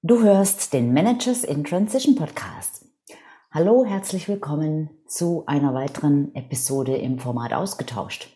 Du 0.00 0.22
hörst 0.22 0.74
den 0.74 0.92
Managers 0.92 1.42
in 1.42 1.64
Transition 1.64 2.14
Podcast. 2.14 2.84
Hallo, 3.50 3.84
herzlich 3.84 4.28
willkommen 4.28 4.90
zu 5.08 5.42
einer 5.48 5.74
weiteren 5.74 6.32
Episode 6.36 6.96
im 6.96 7.18
Format 7.18 7.52
Ausgetauscht. 7.52 8.28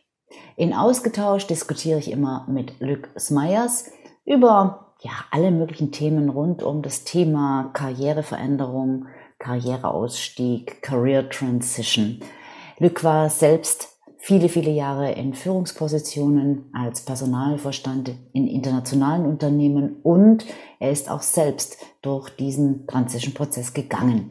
In 0.57 0.75
Ausgetauscht 0.75 1.51
diskutiere 1.51 2.01
ich 2.01 2.11
immer 2.11 2.49
mit 2.49 2.81
Luc 2.81 3.09
Smyers 3.17 3.93
über 4.25 4.97
ja, 5.03 5.13
alle 5.31 5.53
möglichen 5.53 5.93
Themen 5.93 6.31
rund 6.31 6.65
um 6.65 6.83
das 6.83 7.05
Thema 7.05 7.71
Karriereveränderung, 7.75 9.07
Karriereausstieg, 9.39 10.83
Career 10.83 11.31
Transition. 11.31 12.23
Luc 12.81 13.05
war 13.05 13.31
selbst 13.31 13.92
viele, 14.25 14.49
viele 14.49 14.71
Jahre 14.71 15.11
in 15.13 15.35
Führungspositionen 15.35 16.71
als 16.73 17.05
Personalvorstand 17.05 18.15
in 18.33 18.47
internationalen 18.47 19.27
Unternehmen 19.27 19.97
und 20.05 20.47
er 20.79 20.93
ist 20.93 21.11
auch 21.11 21.23
selbst 21.23 21.79
durch 22.03 22.31
diesen 22.31 22.87
Transition-Prozess 22.87 23.75
gegangen. 23.75 24.31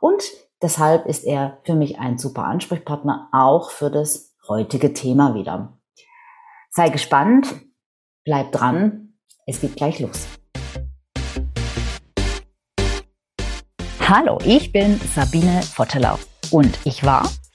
Und 0.00 0.24
deshalb 0.60 1.06
ist 1.06 1.22
er 1.24 1.58
für 1.62 1.76
mich 1.76 2.00
ein 2.00 2.18
super 2.18 2.44
Ansprechpartner, 2.44 3.28
auch 3.30 3.70
für 3.70 3.88
das 3.88 4.34
heutige 4.48 4.94
Thema 4.94 5.36
wieder. 5.36 5.78
Sei 6.70 6.88
gespannt, 6.88 7.54
bleib 8.24 8.50
dran, 8.50 9.14
es 9.46 9.60
geht 9.60 9.76
gleich 9.76 10.00
los. 10.00 10.26
Hallo, 14.00 14.38
ich 14.44 14.72
bin 14.72 15.00
Sabine 15.14 15.62
Vottelau 15.62 16.18
und 16.50 16.76
ich 16.84 17.04
war 17.04 17.30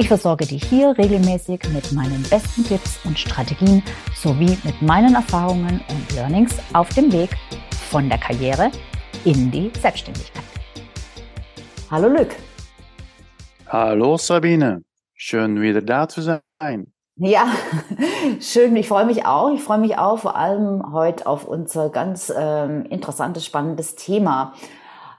Ich 0.00 0.08
versorge 0.08 0.46
dich 0.46 0.64
hier 0.64 0.96
regelmäßig 0.96 1.60
mit 1.74 1.92
meinen 1.92 2.22
besten 2.30 2.64
Tipps 2.64 2.98
und 3.04 3.18
Strategien 3.18 3.82
sowie 4.16 4.56
mit 4.64 4.80
meinen 4.80 5.14
Erfahrungen 5.14 5.82
und 5.90 6.14
Learnings 6.14 6.56
auf 6.72 6.88
dem 6.94 7.12
Weg 7.12 7.28
von 7.90 8.08
der 8.08 8.16
Karriere 8.16 8.70
in 9.26 9.50
die 9.50 9.70
Selbstständigkeit. 9.78 10.42
Hallo 11.90 12.08
Lück. 12.08 12.34
Hallo 13.66 14.16
Sabine. 14.16 14.82
Schön 15.12 15.60
wieder 15.60 15.82
da 15.82 16.08
zu 16.08 16.22
sein. 16.22 16.40
Ja, 17.16 17.48
schön. 18.40 18.74
Ich 18.76 18.88
freue 18.88 19.04
mich 19.04 19.26
auch. 19.26 19.52
Ich 19.52 19.60
freue 19.60 19.80
mich 19.80 19.98
auch 19.98 20.20
vor 20.20 20.34
allem 20.34 20.94
heute 20.94 21.26
auf 21.26 21.46
unser 21.46 21.90
ganz 21.90 22.32
ähm, 22.34 22.86
interessantes, 22.86 23.44
spannendes 23.44 23.96
Thema. 23.96 24.54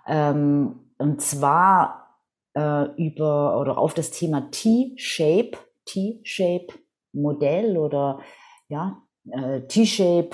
Ähm, 0.07 0.79
und 0.97 1.21
zwar 1.21 2.00
äh, 2.53 2.85
über 2.95 3.59
oder 3.59 3.77
auf 3.77 3.93
das 3.93 4.11
Thema 4.11 4.49
T-Shape, 4.51 5.51
T-Shape 5.85 6.67
Modell 7.13 7.77
oder 7.77 8.19
ja, 8.67 9.01
äh, 9.29 9.61
T-Shape 9.61 10.31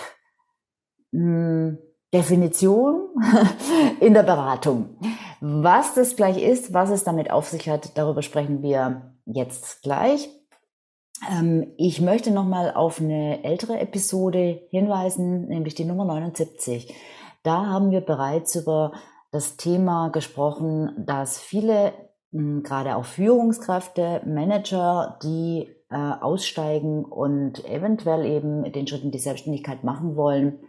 hm, 1.11 1.77
Definition 2.13 3.09
in 3.99 4.13
der 4.13 4.23
Beratung. 4.23 4.97
Was 5.41 5.93
das 5.93 6.15
gleich 6.15 6.41
ist, 6.41 6.73
was 6.73 6.89
es 6.89 7.03
damit 7.03 7.31
auf 7.31 7.47
sich 7.47 7.69
hat, 7.69 7.97
darüber 7.97 8.21
sprechen 8.21 8.63
wir 8.63 9.13
jetzt 9.25 9.81
gleich. 9.81 10.29
Ähm, 11.31 11.73
ich 11.77 12.01
möchte 12.01 12.31
nochmal 12.31 12.73
auf 12.73 12.99
eine 12.99 13.43
ältere 13.43 13.79
Episode 13.79 14.61
hinweisen, 14.69 15.47
nämlich 15.47 15.75
die 15.75 15.85
Nummer 15.85 16.05
79. 16.05 16.93
Da 17.43 17.65
haben 17.65 17.91
wir 17.91 18.01
bereits 18.01 18.55
über 18.55 18.93
das 19.31 19.57
Thema 19.57 20.09
gesprochen, 20.09 20.93
dass 20.97 21.39
viele 21.39 21.93
gerade 22.31 22.95
auch 22.95 23.05
Führungskräfte, 23.05 24.21
Manager, 24.25 25.17
die 25.23 25.67
äh, 25.89 25.95
aussteigen 25.95 27.05
und 27.05 27.63
eventuell 27.65 28.25
eben 28.25 28.71
den 28.71 28.87
Schritt 28.87 29.03
in 29.03 29.11
die 29.11 29.19
Selbstständigkeit 29.19 29.83
machen 29.83 30.15
wollen, 30.15 30.59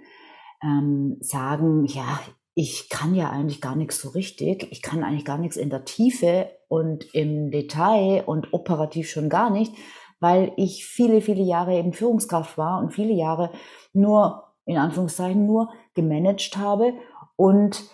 ähm, 0.62 1.16
sagen, 1.20 1.84
ja, 1.86 2.20
ich 2.54 2.88
kann 2.88 3.14
ja 3.14 3.30
eigentlich 3.30 3.60
gar 3.60 3.76
nichts 3.76 4.00
so 4.00 4.10
richtig, 4.10 4.66
ich 4.72 4.82
kann 4.82 5.04
eigentlich 5.04 5.24
gar 5.24 5.38
nichts 5.38 5.56
in 5.56 5.70
der 5.70 5.84
Tiefe 5.84 6.50
und 6.68 7.14
im 7.14 7.50
Detail 7.50 8.24
und 8.26 8.52
operativ 8.52 9.08
schon 9.10 9.28
gar 9.28 9.50
nicht, 9.50 9.72
weil 10.20 10.52
ich 10.56 10.84
viele, 10.84 11.20
viele 11.20 11.42
Jahre 11.42 11.76
eben 11.76 11.92
Führungskraft 11.92 12.58
war 12.58 12.80
und 12.80 12.92
viele 12.92 13.12
Jahre 13.12 13.50
nur, 13.92 14.54
in 14.64 14.76
Anführungszeichen, 14.76 15.46
nur 15.46 15.72
gemanagt 15.94 16.56
habe 16.56 16.94
und 17.36 17.84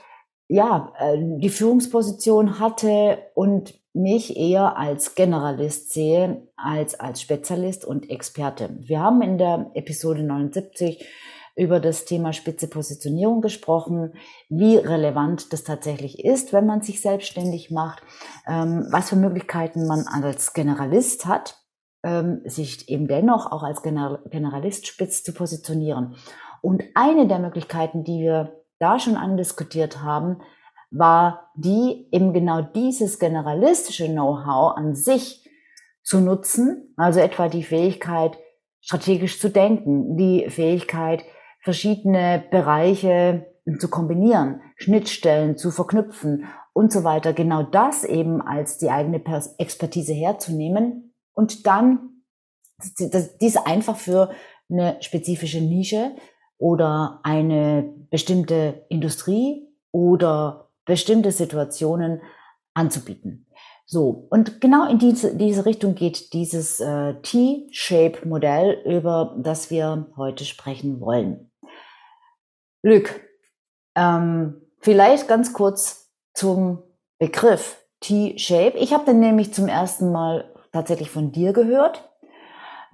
ja, 0.48 0.92
äh, 0.98 1.16
die 1.38 1.48
Führungsposition 1.48 2.58
hatte 2.58 3.18
und 3.34 3.74
mich 3.92 4.36
eher 4.36 4.76
als 4.76 5.14
Generalist 5.14 5.92
sehe 5.92 6.48
als 6.56 6.98
als 6.98 7.20
Spezialist 7.20 7.84
und 7.84 8.10
Experte. 8.10 8.70
Wir 8.80 9.00
haben 9.00 9.22
in 9.22 9.38
der 9.38 9.70
Episode 9.74 10.24
79 10.24 11.06
über 11.56 11.78
das 11.78 12.04
Thema 12.04 12.32
spitze 12.32 12.66
Positionierung 12.66 13.40
gesprochen, 13.40 14.14
wie 14.48 14.76
relevant 14.76 15.52
das 15.52 15.62
tatsächlich 15.62 16.24
ist, 16.24 16.52
wenn 16.52 16.66
man 16.66 16.82
sich 16.82 17.00
selbstständig 17.00 17.70
macht, 17.70 18.02
ähm, 18.48 18.88
was 18.90 19.10
für 19.10 19.16
Möglichkeiten 19.16 19.86
man 19.86 20.06
als 20.08 20.52
Generalist 20.52 21.26
hat, 21.26 21.56
ähm, 22.02 22.40
sich 22.44 22.88
eben 22.88 23.06
dennoch 23.06 23.52
auch 23.52 23.62
als 23.62 23.82
Generalist 23.82 24.88
spitz 24.88 25.22
zu 25.22 25.32
positionieren. 25.32 26.16
Und 26.60 26.82
eine 26.94 27.28
der 27.28 27.38
Möglichkeiten, 27.38 28.02
die 28.02 28.20
wir 28.20 28.63
da 28.84 28.98
schon 28.98 29.16
andiskutiert 29.16 30.02
haben, 30.02 30.42
war 30.90 31.50
die, 31.56 32.06
eben 32.12 32.32
genau 32.32 32.60
dieses 32.60 33.18
generalistische 33.18 34.06
Know-how 34.06 34.76
an 34.76 34.94
sich 34.94 35.48
zu 36.02 36.20
nutzen, 36.20 36.94
also 36.96 37.20
etwa 37.20 37.48
die 37.48 37.64
Fähigkeit, 37.64 38.38
strategisch 38.80 39.40
zu 39.40 39.48
denken, 39.48 40.16
die 40.16 40.48
Fähigkeit, 40.50 41.24
verschiedene 41.62 42.44
Bereiche 42.50 43.46
zu 43.78 43.88
kombinieren, 43.88 44.60
Schnittstellen 44.76 45.56
zu 45.56 45.70
verknüpfen 45.70 46.44
und 46.74 46.92
so 46.92 47.02
weiter. 47.02 47.32
Genau 47.32 47.62
das 47.62 48.04
eben 48.04 48.42
als 48.42 48.76
die 48.76 48.90
eigene 48.90 49.22
Expertise 49.56 50.12
herzunehmen 50.12 51.14
und 51.32 51.66
dann 51.66 52.10
diese 53.40 53.66
einfach 53.66 53.96
für 53.96 54.30
eine 54.68 54.98
spezifische 55.00 55.62
Nische 55.62 56.14
oder 56.58 57.20
eine 57.22 57.92
bestimmte 58.10 58.84
Industrie 58.88 59.68
oder 59.92 60.70
bestimmte 60.84 61.32
Situationen 61.32 62.22
anzubieten. 62.74 63.46
So, 63.86 64.26
und 64.30 64.60
genau 64.60 64.88
in 64.88 64.98
diese, 64.98 65.36
diese 65.36 65.66
Richtung 65.66 65.94
geht 65.94 66.32
dieses 66.32 66.80
äh, 66.80 67.14
T-Shape-Modell, 67.20 68.82
über 68.86 69.36
das 69.38 69.70
wir 69.70 70.10
heute 70.16 70.44
sprechen 70.44 71.00
wollen. 71.00 71.50
Lück, 72.82 73.20
ähm, 73.94 74.62
vielleicht 74.80 75.28
ganz 75.28 75.52
kurz 75.52 76.10
zum 76.32 76.82
Begriff 77.18 77.84
T-Shape. 78.00 78.78
Ich 78.78 78.92
habe 78.92 79.04
den 79.04 79.20
nämlich 79.20 79.52
zum 79.52 79.68
ersten 79.68 80.12
Mal 80.12 80.52
tatsächlich 80.72 81.10
von 81.10 81.30
dir 81.30 81.52
gehört 81.52 82.10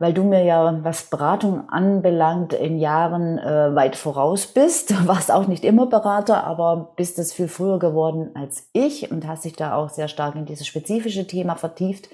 weil 0.01 0.15
du 0.15 0.25
mir 0.25 0.43
ja, 0.45 0.83
was 0.83 1.11
Beratung 1.11 1.69
anbelangt, 1.69 2.55
in 2.55 2.79
Jahren 2.79 3.37
äh, 3.37 3.75
weit 3.75 3.97
voraus 3.97 4.47
bist. 4.47 4.91
Du 4.93 4.95
warst 5.07 5.31
auch 5.31 5.47
nicht 5.47 5.63
immer 5.63 5.87
Berater, 5.89 6.43
aber 6.45 6.95
bist 6.97 7.19
es 7.19 7.35
viel 7.35 7.49
früher 7.49 7.79
geworden 7.79 8.31
als 8.35 8.71
ich 8.73 9.11
und 9.11 9.27
hast 9.27 9.45
dich 9.45 9.57
da 9.57 9.75
auch 9.75 9.91
sehr 9.91 10.09
stark 10.09 10.37
in 10.37 10.47
dieses 10.47 10.67
spezifische 10.67 11.27
Thema 11.27 11.55
vertieft. 11.55 12.09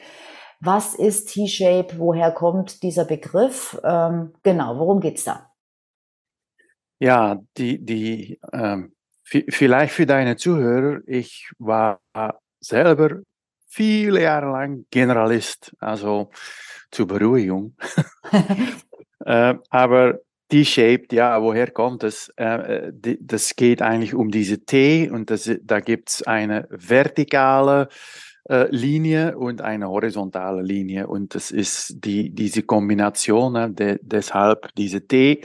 Was 0.58 0.96
ist 0.96 1.32
T-Shape? 1.32 1.96
Woher 1.98 2.32
kommt 2.32 2.82
dieser 2.82 3.04
Begriff? 3.04 3.80
Ähm, 3.84 4.32
genau, 4.42 4.78
worum 4.78 4.98
geht's 4.98 5.22
da? 5.22 5.52
Ja, 6.98 7.40
die, 7.56 7.84
die, 7.84 8.40
ähm, 8.52 8.96
vielleicht 9.22 9.94
für 9.94 10.06
deine 10.06 10.34
Zuhörer, 10.34 11.02
ich 11.06 11.52
war 11.58 12.00
selber 12.58 13.20
viele 13.68 14.22
Jahre 14.22 14.50
lang 14.50 14.86
Generalist. 14.90 15.76
Also 15.78 16.30
zur 16.96 17.06
Beruhigung. 17.06 17.76
äh, 19.25 19.54
aber 19.70 20.20
die 20.50 20.64
shaped, 20.64 21.12
ja, 21.12 21.43
woher 21.43 21.70
kommt 21.70 22.02
das? 22.02 22.31
Äh, 22.37 22.93
die, 22.93 23.19
das 23.20 23.54
geht 23.56 23.82
eigentlich 23.82 24.14
um 24.14 24.31
diese 24.31 24.64
T 24.64 25.10
und 25.10 25.31
das, 25.31 25.50
da 25.62 25.81
gibt 25.81 26.10
es 26.10 26.22
eine 26.22 26.66
vertikale 26.70 27.88
äh, 28.48 28.69
Linie 28.70 29.37
und 29.37 29.60
eine 29.60 29.88
horizontale 29.88 30.62
Linie 30.62 31.08
und 31.08 31.34
das 31.34 31.50
ist 31.50 31.96
die, 31.96 32.31
diese 32.31 32.62
Kombination, 32.62 33.52
ne, 33.52 33.70
de, 33.70 33.99
deshalb 34.02 34.75
diese 34.76 35.06
T 35.06 35.42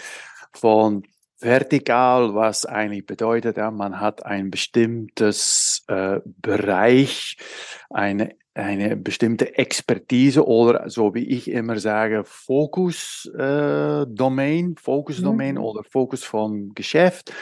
von 0.54 1.04
vertikal, 1.40 2.36
was 2.36 2.66
eigentlich 2.68 3.08
bedeutet, 3.08 3.58
ja, 3.58 3.72
man 3.72 4.00
hat 4.00 4.24
ein 4.26 4.52
bestimmtes 4.52 5.84
äh, 5.88 6.20
Bereich, 6.24 7.38
eine, 7.90 8.36
eine 8.54 8.98
bestimmte 8.98 9.58
Expertise 9.58 10.46
oder 10.46 10.90
so 10.90 11.14
wie 11.14 11.24
ich 11.24 11.50
immer 11.50 11.80
sage, 11.80 12.24
Fokus-Domain, 12.26 14.72
äh, 14.72 14.80
Fokus-Domain 14.80 15.56
mhm. 15.56 15.62
oder 15.62 15.86
Fokus 15.86 16.26
von 16.26 16.74
Geschäft. 16.76 17.34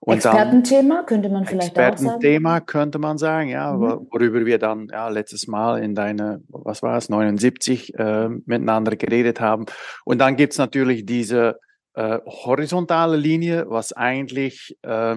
Und 0.00 0.16
Expertenthema 0.16 0.96
dann, 0.96 1.06
könnte 1.06 1.28
man 1.28 1.44
vielleicht 1.44 1.72
auch 1.72 1.76
sagen. 1.76 1.92
Expertenthema 1.92 2.60
könnte 2.60 2.98
man 2.98 3.18
sagen, 3.18 3.50
ja, 3.50 3.74
mhm. 3.74 4.08
worüber 4.10 4.46
wir 4.46 4.58
dann 4.58 4.88
ja, 4.90 5.08
letztes 5.08 5.46
Mal 5.46 5.82
in 5.82 5.94
deine, 5.94 6.42
was 6.48 6.82
war 6.82 6.96
es, 6.96 7.10
79 7.10 7.98
äh, 7.98 8.28
miteinander 8.28 8.96
geredet 8.96 9.40
haben. 9.40 9.66
Und 10.04 10.18
dann 10.18 10.36
gibt's 10.36 10.56
natürlich 10.56 11.04
diese 11.04 11.60
äh, 11.94 12.18
horizontale 12.26 13.16
Linie, 13.16 13.66
was 13.68 13.92
eigentlich, 13.92 14.76
äh, 14.82 15.16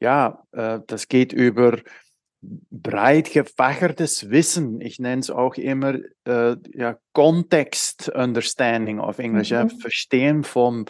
ja, 0.00 0.42
äh, 0.52 0.80
das 0.86 1.08
geht 1.08 1.32
über 1.32 1.78
breit 2.42 3.32
gefächertes 3.32 4.30
Wissen. 4.30 4.80
Ich 4.80 4.98
nenne 4.98 5.20
es 5.20 5.30
auch 5.30 5.54
immer 5.54 5.94
äh, 6.24 6.56
ja, 6.74 6.96
Context 7.12 8.08
Understanding 8.08 8.98
auf 8.98 9.18
Englisch. 9.18 9.50
Mhm. 9.50 9.56
Ja, 9.56 9.68
Verstehen 9.68 10.42
vom, 10.42 10.86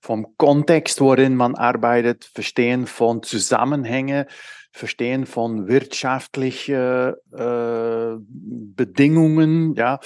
vom 0.00 0.36
Kontext, 0.38 1.00
worin 1.00 1.36
man 1.36 1.54
arbeitet, 1.54 2.24
Verstehen 2.24 2.86
von 2.86 3.22
Zusammenhänge, 3.22 4.26
Verstehen 4.72 5.26
von 5.26 5.68
wirtschaftlichen 5.68 7.14
äh, 7.32 8.16
Bedingungen, 8.18 9.74
ja, 9.76 10.00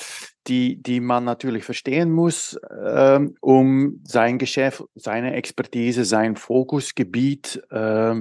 die, 0.46 0.82
die 0.82 1.00
man 1.00 1.24
natürlich 1.24 1.64
verstehen 1.64 2.10
muss, 2.10 2.58
äh, 2.84 3.20
um 3.40 4.00
sein 4.04 4.38
Geschäft, 4.38 4.84
seine 4.94 5.34
Expertise, 5.34 6.04
sein 6.04 6.36
Fokusgebiet, 6.36 7.62
äh, 7.70 8.16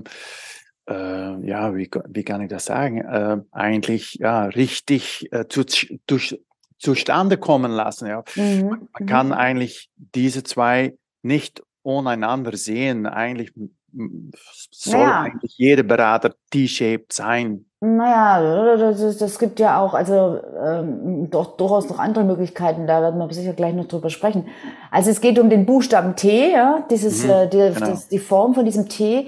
äh, 0.87 1.47
ja, 1.47 1.75
wie, 1.75 1.89
wie 2.07 2.23
kann 2.23 2.41
ich 2.41 2.49
das 2.49 2.65
sagen, 2.65 3.01
äh, 3.01 3.37
eigentlich 3.51 4.15
ja, 4.15 4.45
richtig 4.45 5.31
äh, 5.31 5.47
zu, 5.47 5.63
durch, 6.07 6.39
zustande 6.79 7.37
kommen 7.37 7.71
lassen. 7.71 8.07
Ja. 8.07 8.23
Mhm. 8.35 8.67
Man 8.69 8.87
mhm. 8.99 9.05
kann 9.05 9.33
eigentlich 9.33 9.89
diese 9.95 10.43
zwei 10.43 10.97
nicht 11.21 11.63
untereinander 11.83 12.55
sehen. 12.55 13.05
Eigentlich 13.05 13.53
soll 14.71 14.99
naja. 14.99 15.21
eigentlich 15.21 15.57
jeder 15.57 15.83
Berater 15.83 16.33
T-shaped 16.51 17.13
sein. 17.13 17.65
Naja, 17.79 18.75
das, 18.75 19.17
das 19.17 19.37
gibt 19.37 19.59
ja 19.59 19.79
auch, 19.79 19.93
also 19.93 20.39
ähm, 20.65 21.29
doch, 21.29 21.57
durchaus 21.57 21.87
noch 21.89 21.99
andere 21.99 22.23
Möglichkeiten, 22.23 22.87
da 22.87 23.01
werden 23.01 23.19
wir 23.19 23.31
sicher 23.31 23.53
gleich 23.53 23.75
noch 23.75 23.87
drüber 23.87 24.09
sprechen. 24.09 24.47
Also 24.89 25.11
es 25.11 25.21
geht 25.21 25.37
um 25.37 25.49
den 25.49 25.67
Buchstaben 25.67 26.15
T, 26.15 26.51
ja, 26.51 26.83
dieses, 26.89 27.23
mhm, 27.23 27.29
äh, 27.29 27.47
die, 27.47 27.57
genau. 27.57 27.79
das, 27.79 28.07
die 28.07 28.17
Form 28.17 28.55
von 28.55 28.65
diesem 28.65 28.89
T, 28.89 29.27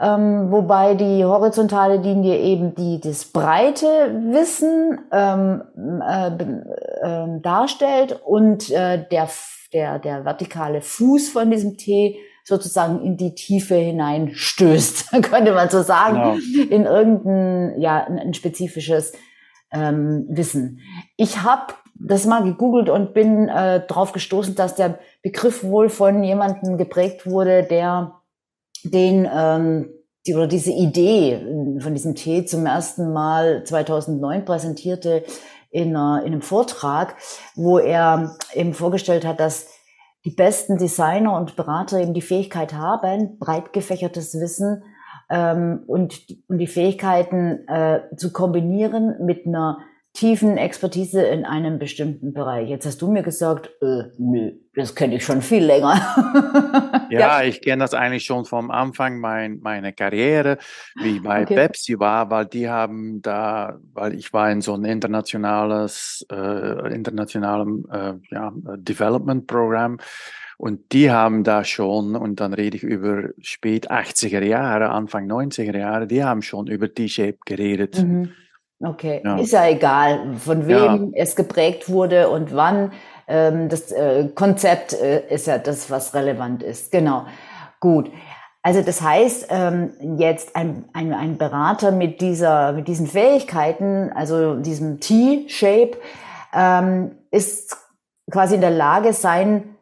ähm, 0.00 0.50
wobei 0.50 0.94
die 0.94 1.24
horizontale 1.24 1.96
Linie 1.96 2.38
eben 2.38 2.74
die 2.74 3.00
das 3.00 3.24
breite 3.24 3.86
Wissen 4.30 5.00
ähm, 5.12 5.62
äh, 6.00 6.28
äh, 6.28 7.40
darstellt 7.40 8.20
und 8.24 8.70
äh, 8.70 9.04
der, 9.10 9.28
der, 9.72 9.98
der 9.98 10.24
vertikale 10.24 10.82
Fuß 10.82 11.30
von 11.30 11.50
diesem 11.50 11.76
T 11.76 12.18
sozusagen 12.44 13.04
in 13.04 13.16
die 13.16 13.34
Tiefe 13.34 13.74
hineinstößt, 13.74 15.10
könnte 15.22 15.52
man 15.52 15.68
so 15.68 15.82
sagen, 15.82 16.40
genau. 16.40 16.68
in 16.70 16.84
irgendein, 16.86 17.80
ja, 17.80 18.04
ein 18.04 18.32
spezifisches 18.32 19.12
ähm, 19.70 20.26
Wissen. 20.30 20.80
Ich 21.16 21.42
habe 21.42 21.74
das 22.00 22.24
mal 22.24 22.44
gegoogelt 22.44 22.88
und 22.88 23.12
bin 23.12 23.48
äh, 23.48 23.84
darauf 23.86 24.12
gestoßen, 24.12 24.54
dass 24.54 24.76
der 24.76 24.98
Begriff 25.22 25.64
wohl 25.64 25.88
von 25.88 26.22
jemandem 26.22 26.78
geprägt 26.78 27.26
wurde, 27.26 27.64
der 27.64 28.17
den 28.84 29.28
ähm, 29.32 29.90
die, 30.26 30.34
oder 30.34 30.46
diese 30.46 30.70
Idee 30.70 31.40
von 31.80 31.94
diesem 31.94 32.14
Tee 32.14 32.44
zum 32.44 32.66
ersten 32.66 33.12
Mal 33.12 33.64
2009 33.64 34.44
präsentierte 34.44 35.24
in, 35.70 35.90
in 35.90 35.96
einem 35.96 36.42
Vortrag, 36.42 37.16
wo 37.54 37.78
er 37.78 38.36
eben 38.54 38.74
vorgestellt 38.74 39.26
hat, 39.26 39.40
dass 39.40 39.66
die 40.24 40.30
besten 40.30 40.78
Designer 40.78 41.36
und 41.36 41.56
Berater 41.56 42.00
eben 42.00 42.14
die 42.14 42.22
Fähigkeit 42.22 42.74
haben, 42.74 43.38
breit 43.38 43.72
gefächertes 43.72 44.38
Wissen 44.40 44.82
ähm, 45.30 45.84
und, 45.86 46.26
und 46.48 46.58
die 46.58 46.66
Fähigkeiten 46.66 47.66
äh, 47.68 48.00
zu 48.16 48.32
kombinieren 48.32 49.24
mit 49.24 49.46
einer 49.46 49.78
tiefen 50.12 50.56
Expertise 50.56 51.22
in 51.22 51.44
einem 51.44 51.78
bestimmten 51.78 52.32
Bereich. 52.32 52.68
Jetzt 52.68 52.86
hast 52.86 53.00
du 53.02 53.10
mir 53.10 53.22
gesagt, 53.22 53.70
äh, 53.80 54.04
nö, 54.18 54.52
das 54.74 54.94
kenne 54.94 55.16
ich 55.16 55.24
schon 55.24 55.42
viel 55.42 55.64
länger. 55.64 55.94
ja, 57.10 57.20
ja, 57.20 57.42
ich 57.42 57.60
kenne 57.60 57.84
das 57.84 57.94
eigentlich 57.94 58.24
schon 58.24 58.44
vom 58.44 58.70
Anfang 58.70 59.20
mein, 59.20 59.60
meiner 59.60 59.92
Karriere, 59.92 60.58
wie 61.00 61.20
bei 61.20 61.42
okay. 61.42 61.54
Pepsi 61.54 61.98
war, 61.98 62.30
weil 62.30 62.46
die 62.46 62.68
haben 62.68 63.22
da, 63.22 63.78
weil 63.92 64.14
ich 64.14 64.32
war 64.32 64.50
in 64.50 64.60
so 64.60 64.74
ein 64.74 64.84
internationales, 64.84 66.26
äh, 66.32 66.94
internationalem 66.94 67.86
äh, 67.92 68.14
ja, 68.30 68.52
Development-Programm 68.54 69.98
und 70.58 70.92
die 70.92 71.12
haben 71.12 71.44
da 71.44 71.62
schon, 71.62 72.16
und 72.16 72.40
dann 72.40 72.52
rede 72.52 72.76
ich 72.76 72.82
über 72.82 73.28
spät 73.40 73.92
80er 73.92 74.42
Jahre, 74.42 74.88
Anfang 74.88 75.30
90er 75.30 75.78
Jahre, 75.78 76.08
die 76.08 76.24
haben 76.24 76.42
schon 76.42 76.66
über 76.66 76.92
T-Shape 76.92 77.38
geredet. 77.46 78.02
Mhm. 78.02 78.32
Okay, 78.80 79.22
ja. 79.24 79.38
ist 79.38 79.52
ja 79.52 79.66
egal, 79.66 80.36
von 80.36 80.68
wem 80.68 81.12
ja. 81.12 81.22
es 81.22 81.34
geprägt 81.34 81.88
wurde 81.88 82.28
und 82.30 82.54
wann. 82.54 82.92
Ähm, 83.26 83.68
das 83.68 83.90
äh, 83.90 84.28
Konzept 84.34 84.92
äh, 84.92 85.26
ist 85.28 85.46
ja 85.48 85.58
das, 85.58 85.90
was 85.90 86.14
relevant 86.14 86.62
ist. 86.62 86.92
Genau. 86.92 87.26
Gut. 87.80 88.10
Also 88.62 88.82
das 88.82 89.00
heißt, 89.00 89.48
ähm, 89.50 89.92
jetzt 90.18 90.54
ein, 90.54 90.84
ein, 90.92 91.12
ein 91.12 91.38
Berater 91.38 91.90
mit 91.90 92.20
dieser, 92.20 92.72
mit 92.72 92.86
diesen 92.86 93.06
Fähigkeiten, 93.06 94.12
also 94.12 94.56
diesem 94.56 95.00
T-Shape, 95.00 95.92
ähm, 96.52 97.12
ist 97.30 97.76
quasi 98.30 98.56
in 98.56 98.60
der 98.60 98.70
Lage, 98.70 99.12
sein 99.12 99.76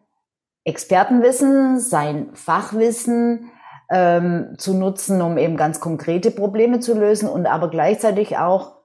Expertenwissen, 0.65 1.81
sein 1.81 2.31
Fachwissen 2.35 3.51
ähm, 3.91 4.55
zu 4.59 4.75
nutzen, 4.75 5.23
um 5.23 5.39
eben 5.39 5.57
ganz 5.57 5.81
konkrete 5.81 6.31
Probleme 6.31 6.81
zu 6.81 6.95
lösen 6.99 7.29
und 7.29 7.47
aber 7.47 7.71
gleichzeitig 7.71 8.37
auch 8.37 8.76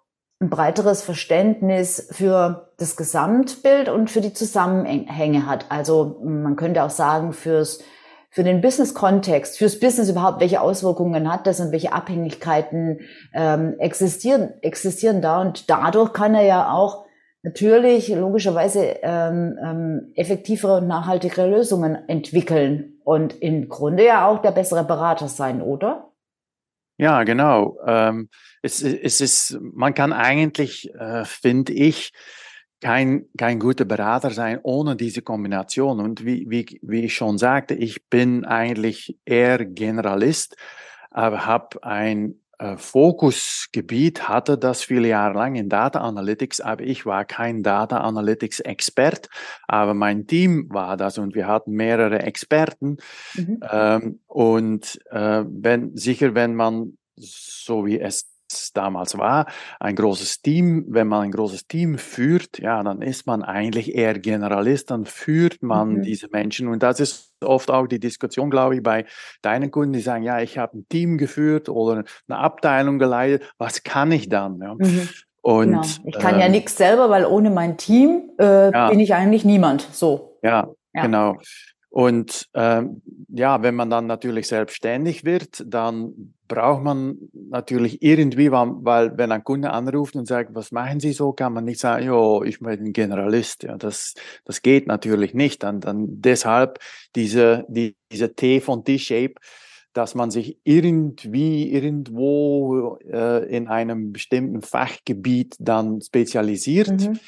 ein 0.42 0.50
breiteres 0.50 1.04
Verständnis 1.04 2.08
für 2.12 2.72
das 2.78 2.96
Gesamtbild 2.96 3.90
und 3.90 4.10
für 4.10 4.22
die 4.22 4.34
Zusammenhänge 4.34 5.46
hat. 5.46 5.68
Also 5.70 6.20
man 6.24 6.56
könnte 6.56 6.84
auch 6.84 6.90
sagen, 6.90 7.32
fürs, 7.32 7.84
für 8.32 8.44
den 8.44 8.60
Business-Kontext, 8.60 9.60
fürs 9.60 9.80
Business 9.80 10.10
überhaupt, 10.10 10.40
welche 10.40 10.62
Auswirkungen 10.62 11.32
hat 11.32 11.46
das 11.46 11.60
und 11.60 11.72
welche 11.72 11.94
Abhängigkeiten 11.94 13.02
ähm, 13.34 13.76
existieren, 13.78 14.54
existieren 14.62 15.22
da. 15.22 15.42
Und 15.42 15.70
dadurch 15.70 16.12
kann 16.12 16.34
er 16.34 16.44
ja 16.44 16.74
auch 16.74 17.06
natürlich 17.44 18.08
logischerweise 18.10 18.98
ähm, 19.04 19.60
ähm, 19.64 20.12
effektivere 20.16 20.78
und 20.78 20.88
nachhaltigere 20.88 21.50
Lösungen 21.50 21.98
entwickeln 22.08 23.00
und 23.04 23.40
im 23.42 23.70
Grunde 23.70 24.06
ja 24.06 24.28
auch 24.28 24.42
der 24.42 24.52
bessere 24.52 24.84
Berater 24.84 25.28
sein, 25.28 25.62
oder? 25.62 26.11
Ja, 27.00 27.24
genau. 27.24 27.78
Ähm, 27.86 28.30
es, 28.62 28.82
es 28.84 29.22
ist, 29.22 29.58
man 29.62 29.94
kann 29.94 30.14
eigentlich, 30.14 30.94
äh, 30.94 31.26
finde 31.26 31.74
ich, 31.74 32.12
kein, 32.80 33.26
kein 33.38 33.60
guter 33.60 33.86
Berater 33.86 34.32
sein 34.32 34.60
ohne 34.64 34.96
diese 34.96 35.22
Kombination. 35.22 36.00
Und 36.00 36.26
wie, 36.26 36.46
wie, 36.50 36.80
wie 36.82 37.06
ich 37.06 37.16
schon 37.16 37.38
sagte, 37.38 37.76
ich 37.76 38.08
bin 38.10 38.44
eigentlich 38.46 39.18
eher 39.26 39.64
Generalist, 39.66 40.56
aber 41.12 41.46
habe 41.46 41.84
ein 41.84 42.41
Fokusgebiet 42.78 44.30
hatte 44.30 44.58
das 44.58 44.84
viele 44.84 45.08
Jahre 45.08 45.34
lang 45.34 45.56
in 45.56 45.70
Data 45.70 46.00
Analytics, 46.00 46.62
aber 46.62 46.84
ich 46.84 47.06
war 47.06 47.26
kein 47.26 47.64
Data 47.64 47.98
Analytics 47.98 48.60
Expert, 48.60 49.30
aber 49.68 49.94
mein 49.94 50.28
Team 50.28 50.68
war 50.70 50.98
das 50.98 51.18
und 51.18 51.36
wir 51.36 51.48
hatten 51.48 51.72
mehrere 51.72 52.20
Experten. 52.20 52.98
Mhm. 53.34 53.60
Ähm, 53.70 54.20
und 54.28 55.00
äh, 55.10 55.44
wenn, 55.48 55.96
sicher, 55.98 56.36
wenn 56.36 56.56
man, 56.56 56.98
so 57.16 57.86
wie 57.86 58.00
es 58.00 58.32
damals 58.74 59.18
war, 59.18 59.48
ein 59.80 59.96
großes 59.96 60.42
Team. 60.42 60.86
Wenn 60.90 61.08
man 61.08 61.24
ein 61.24 61.32
großes 61.32 61.68
Team 61.68 61.98
führt, 61.98 62.60
ja, 62.60 62.84
dann 62.84 63.02
ist 63.02 63.26
man 63.26 63.44
eigentlich 63.44 63.96
eher 63.96 64.18
Generalist, 64.20 64.92
dann 64.92 65.06
führt 65.06 65.64
man 65.64 65.94
mhm. 65.94 66.02
diese 66.04 66.28
Menschen. 66.30 66.68
Und 66.68 66.84
das 66.84 67.00
ist 67.00 67.31
oft 67.44 67.72
auch 67.72 67.88
die 67.88 68.00
Diskussion, 68.00 68.50
glaube 68.50 68.76
ich, 68.76 68.84
bei 68.84 69.06
deinen 69.42 69.72
Kunden, 69.72 69.94
die 69.94 70.02
sagen, 70.02 70.24
ja, 70.24 70.40
ich 70.40 70.58
habe 70.58 70.80
ein 70.80 70.86
Team 70.90 71.18
geführt 71.18 71.70
oder 71.70 72.04
eine 72.28 72.38
Abteilung 72.38 73.00
geleitet, 73.00 73.44
was 73.58 73.84
kann 73.84 74.12
ich 74.12 74.30
dann? 74.30 74.60
Ja? 74.62 74.76
Mhm. 74.76 75.10
Und, 75.42 75.72
genau. 75.72 75.82
Ich 76.06 76.20
kann 76.20 76.36
ähm, 76.36 76.42
ja 76.42 76.50
nichts 76.50 76.78
selber, 76.78 77.10
weil 77.10 77.26
ohne 77.26 77.50
mein 77.50 77.78
Team 77.78 78.30
äh, 78.40 78.72
ja. 78.72 78.90
bin 78.90 79.00
ich 79.00 79.16
eigentlich 79.16 79.44
niemand. 79.44 79.88
So. 79.92 80.38
Ja, 80.44 80.70
ja. 80.94 81.02
genau. 81.02 81.38
Und 81.92 82.48
ähm, 82.54 83.02
ja, 83.28 83.64
wenn 83.64 83.76
man 83.76 83.90
dann 83.90 84.08
natürlich 84.08 84.48
selbstständig 84.48 85.26
wird, 85.26 85.62
dann 85.68 86.34
braucht 86.48 86.84
man 86.84 87.18
natürlich 87.34 88.02
irgendwie, 88.02 88.50
weil, 88.50 89.18
wenn 89.18 89.34
ein 89.34 89.44
Kunde 89.44 89.72
anruft 89.72 90.16
und 90.16 90.26
sagt, 90.26 90.56
was 90.56 90.72
machen 90.72 91.02
Sie 91.02 91.12
so, 91.12 91.34
kann 91.34 91.52
man 91.52 91.66
nicht 91.66 91.82
sagen, 91.82 92.06
jo, 92.06 92.44
ich 92.44 92.60
bin 92.60 92.70
ein 92.70 92.94
Generalist. 92.94 93.64
Ja, 93.64 93.76
das, 93.76 94.14
das 94.46 94.62
geht 94.62 94.88
natürlich 94.88 95.34
nicht. 95.34 95.64
Dann, 95.64 95.82
dann 95.82 96.22
deshalb 96.22 96.80
diese, 97.18 97.66
die, 97.68 97.98
diese 98.10 98.36
T 98.36 98.62
von 98.62 98.86
T-Shape, 98.86 99.36
dass 99.92 100.16
man 100.16 100.32
sich 100.32 100.60
irgendwie 100.64 101.74
irgendwo 101.74 103.00
äh, 103.06 103.54
in 103.54 103.68
einem 103.68 104.14
bestimmten 104.14 104.62
Fachgebiet 104.62 105.58
dann 105.60 106.00
spezialisiert, 106.00 107.02
mhm. 107.02 107.20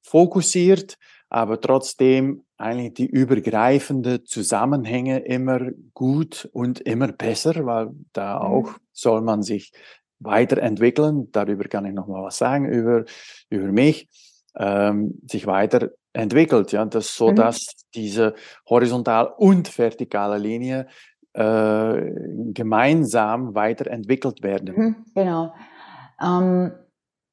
fokussiert, 0.00 0.96
aber 1.32 1.58
trotzdem 1.62 2.44
eigentlich 2.58 2.92
die 2.92 3.06
übergreifende 3.06 4.22
Zusammenhänge 4.22 5.20
immer 5.20 5.70
gut 5.94 6.46
und 6.52 6.80
immer 6.80 7.10
besser, 7.10 7.64
weil 7.64 7.88
da 8.12 8.38
mhm. 8.38 8.44
auch 8.44 8.74
soll 8.92 9.22
man 9.22 9.42
sich 9.42 9.72
weiterentwickeln. 10.18 11.32
Darüber 11.32 11.64
kann 11.64 11.86
ich 11.86 11.94
noch 11.94 12.06
mal 12.06 12.22
was 12.22 12.36
sagen 12.36 12.66
über, 12.66 13.06
über 13.48 13.72
mich. 13.72 14.10
Ähm, 14.54 15.22
sich 15.26 15.46
weiterentwickelt, 15.46 16.72
ja, 16.72 16.84
das 16.84 17.16
so, 17.16 17.30
mhm. 17.30 17.36
dass 17.36 17.66
diese 17.94 18.34
horizontal 18.68 19.32
und 19.38 19.78
vertikale 19.78 20.36
Linie 20.36 20.86
äh, 21.32 22.12
gemeinsam 22.52 23.54
weiterentwickelt 23.54 24.42
werden. 24.42 24.74
Mhm, 24.76 24.96
genau. 25.14 25.54
Ähm, 26.22 26.72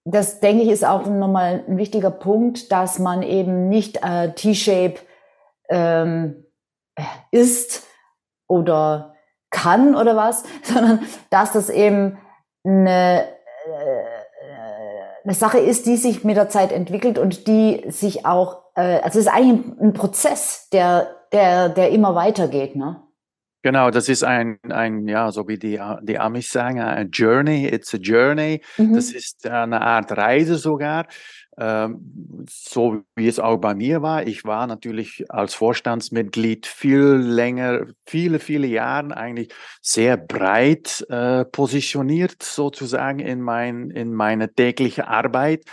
das 0.06 0.40
denke 0.40 0.64
ich 0.64 0.70
ist 0.70 0.86
auch 0.86 1.06
nochmal 1.06 1.64
ein 1.68 1.78
wichtiger 1.78 2.12
Punkt, 2.12 2.72
dass 2.72 3.00
man 3.00 3.22
eben 3.24 3.70
nicht 3.70 4.04
äh, 4.04 4.34
T-Shape 4.34 4.96
ähm, 5.70 6.46
ist 7.32 7.84
oder 8.48 9.16
kann 9.50 9.96
oder 9.96 10.16
was, 10.16 10.44
sondern 10.64 11.06
dass 11.30 11.54
das 11.54 11.70
eben 11.70 12.18
eine, 12.64 13.24
äh, 13.24 14.04
eine 15.24 15.34
Sache 15.34 15.60
ist, 15.60 15.86
die 15.86 15.98
sich 15.98 16.24
mit 16.24 16.38
der 16.38 16.50
Zeit 16.50 16.72
entwickelt 16.72 17.18
und 17.18 17.48
die 17.48 17.84
sich 17.90 18.26
auch, 18.26 18.64
äh, 18.76 19.00
also 19.02 19.20
es 19.20 19.26
ist 19.26 19.28
eigentlich 19.28 19.66
ein, 19.66 19.78
ein 19.82 19.94
Prozess, 19.94 20.70
der, 20.72 21.16
der, 21.32 21.70
der 21.70 21.92
immer 21.92 22.16
weitergeht, 22.16 22.76
ne? 22.76 23.04
Genau, 23.62 23.92
das 23.92 24.08
ist 24.08 24.24
ein, 24.24 24.58
ein, 24.70 25.08
ja, 25.08 25.32
so 25.32 25.48
wie 25.50 25.58
die, 25.58 25.82
die 26.04 26.18
Amis 26.18 26.50
sagen, 26.50 26.80
ein 26.80 27.12
Journey, 27.12 27.68
it's 27.68 27.94
a 27.94 27.98
journey. 27.98 28.62
Mhm. 28.78 28.94
Das 28.94 29.12
ist 29.12 29.46
eine 29.46 29.82
Art 29.82 30.12
Reise 30.14 30.56
sogar. 30.56 31.08
Ähm, 31.58 32.46
so 32.50 33.04
wie 33.18 33.28
es 33.28 33.38
auch 33.38 33.58
bei 33.58 33.76
mir 33.76 34.02
war. 34.02 34.26
Ich 34.26 34.46
war 34.46 34.66
natürlich 34.66 35.26
als 35.28 35.54
Vorstandsmitglied 35.56 36.66
viel 36.66 37.02
länger, 37.02 37.88
viele, 38.06 38.40
viele 38.40 38.66
Jahre 38.66 39.18
eigentlich 39.18 39.54
sehr 39.82 40.16
breit 40.16 41.06
äh, 41.10 41.44
positioniert 41.44 42.42
sozusagen 42.42 43.20
in, 43.20 43.42
mein, 43.42 43.92
in 43.92 44.14
meine 44.14 44.54
tägliche 44.54 45.10
Arbeit. 45.10 45.66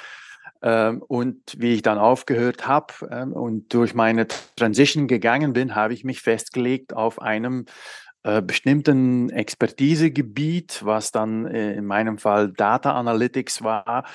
Ähm, 0.66 1.00
und 1.06 1.40
wie 1.58 1.74
ich 1.74 1.82
dann 1.82 1.96
aufgehört 1.96 2.66
habe 2.66 2.92
ähm, 3.08 3.32
und 3.32 3.72
durch 3.72 3.94
meine 3.94 4.26
Transition 4.56 5.06
gegangen 5.06 5.52
bin, 5.52 5.76
habe 5.76 5.94
ich 5.94 6.02
mich 6.02 6.22
festgelegt 6.22 6.92
auf 6.92 7.22
einem 7.22 7.66
äh, 8.24 8.42
bestimmten 8.42 9.30
Expertisegebiet, 9.30 10.84
was 10.84 11.12
dann 11.12 11.46
äh, 11.46 11.74
in 11.74 11.86
meinem 11.86 12.18
Fall 12.18 12.52
Data 12.52 12.94
Analytics 12.98 13.62
war 13.62 14.06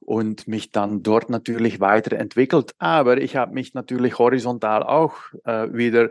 und 0.00 0.48
mich 0.48 0.72
dann 0.72 1.02
dort 1.02 1.28
natürlich 1.28 1.78
weiterentwickelt. 1.78 2.74
Aber 2.78 3.18
ich 3.18 3.36
habe 3.36 3.52
mich 3.52 3.74
natürlich 3.74 4.18
horizontal 4.18 4.84
auch 4.84 5.12
äh, 5.44 5.70
wieder 5.74 6.08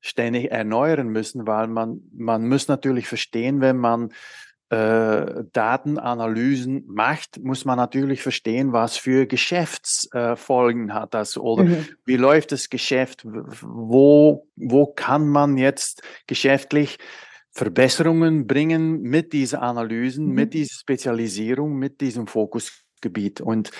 ständig 0.00 0.50
erneuern 0.50 1.10
müssen, 1.10 1.46
weil 1.46 1.68
man, 1.68 2.00
man 2.12 2.48
muss 2.48 2.66
natürlich 2.66 3.06
verstehen, 3.06 3.60
wenn 3.60 3.76
man 3.76 4.08
äh, 4.70 5.44
Datenanalysen 5.52 6.84
macht, 6.88 7.42
muss 7.42 7.64
man 7.64 7.78
natürlich 7.78 8.22
verstehen, 8.22 8.72
was 8.72 8.98
für 8.98 9.26
Geschäftsfolgen 9.26 10.90
äh, 10.90 10.92
hat 10.92 11.14
das 11.14 11.38
oder 11.38 11.64
mhm. 11.64 11.86
wie 12.04 12.16
läuft 12.16 12.52
das 12.52 12.68
Geschäft, 12.68 13.24
wo, 13.24 14.46
wo 14.56 14.86
kann 14.86 15.26
man 15.26 15.56
jetzt 15.56 16.02
geschäftlich 16.26 16.98
Verbesserungen 17.50 18.46
bringen 18.46 19.00
mit 19.00 19.32
diesen 19.32 19.58
Analysen, 19.58 20.26
mhm. 20.26 20.34
mit 20.34 20.54
dieser 20.54 20.74
Spezialisierung, 20.74 21.76
mit 21.76 22.02
diesem 22.02 22.26
Fokusgebiet. 22.26 23.40
Und 23.40 23.70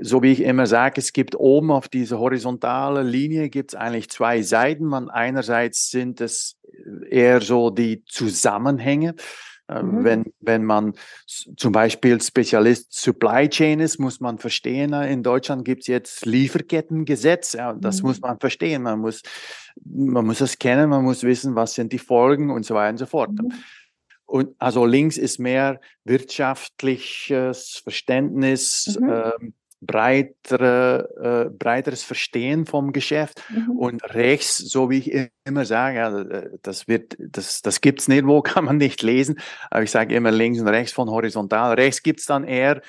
so 0.00 0.22
wie 0.22 0.32
ich 0.32 0.40
immer 0.42 0.66
sage, 0.66 1.00
es 1.02 1.12
gibt 1.12 1.36
oben 1.36 1.70
auf 1.70 1.88
dieser 1.88 2.18
horizontalen 2.18 3.06
Linie 3.06 3.50
gibt 3.50 3.72
es 3.72 3.78
eigentlich 3.78 4.08
zwei 4.08 4.40
Seiten. 4.40 4.86
Man 4.86 5.10
einerseits 5.10 5.90
sind 5.90 6.22
es 6.22 6.56
eher 7.10 7.42
so 7.42 7.68
die 7.68 8.04
Zusammenhänge. 8.06 9.14
Äh, 9.70 9.82
mhm. 9.82 10.04
Wenn, 10.04 10.24
wenn 10.40 10.64
man 10.64 10.94
zum 11.24 11.72
Beispiel 11.72 12.20
Spezialist 12.20 12.92
Supply 12.92 13.48
Chain 13.48 13.80
ist, 13.80 13.98
muss 13.98 14.20
man 14.20 14.38
verstehen, 14.38 14.92
äh, 14.92 15.12
in 15.12 15.22
Deutschland 15.22 15.64
gibt 15.64 15.82
es 15.82 15.86
jetzt 15.86 16.26
Lieferkettengesetz. 16.26 17.52
Ja, 17.52 17.74
das 17.74 18.02
mhm. 18.02 18.08
muss 18.08 18.20
man 18.20 18.38
verstehen. 18.40 18.82
Man 18.82 19.00
muss, 19.00 19.22
man 19.84 20.26
muss 20.26 20.40
es 20.40 20.58
kennen, 20.58 20.90
man 20.90 21.04
muss 21.04 21.22
wissen, 21.22 21.54
was 21.54 21.74
sind 21.74 21.92
die 21.92 21.98
Folgen 21.98 22.50
und 22.50 22.64
so 22.66 22.74
weiter 22.74 22.90
und 22.90 22.98
so 22.98 23.06
fort. 23.06 23.30
Mhm. 23.30 23.52
Und 24.26 24.54
also 24.58 24.86
links 24.86 25.16
ist 25.16 25.38
mehr 25.38 25.80
wirtschaftliches 26.04 27.80
Verständnis, 27.82 28.98
mhm. 29.00 29.10
ähm, 29.10 29.54
breitere, 29.80 31.48
äh, 31.48 31.50
breiteres 31.50 32.02
Verstehen 32.02 32.66
vom 32.66 32.92
Geschäft 32.92 33.42
mhm. 33.48 33.70
und 33.78 34.14
rechts, 34.14 34.58
so 34.58 34.90
wie 34.90 34.98
ich 34.98 35.30
immer 35.44 35.64
sage, 35.64 36.58
das 36.62 36.86
wird, 36.86 37.16
das, 37.18 37.62
das 37.62 37.80
gibt's 37.80 38.08
nirgendwo, 38.08 38.42
kann 38.42 38.64
man 38.64 38.76
nicht 38.76 39.02
lesen, 39.02 39.40
aber 39.70 39.82
ich 39.82 39.90
sage 39.90 40.14
immer 40.14 40.30
links 40.30 40.60
und 40.60 40.68
rechts 40.68 40.92
von 40.92 41.10
horizontal. 41.10 41.74
Rechts 41.74 42.02
gibt's 42.02 42.26
dann 42.26 42.44
eher 42.44 42.82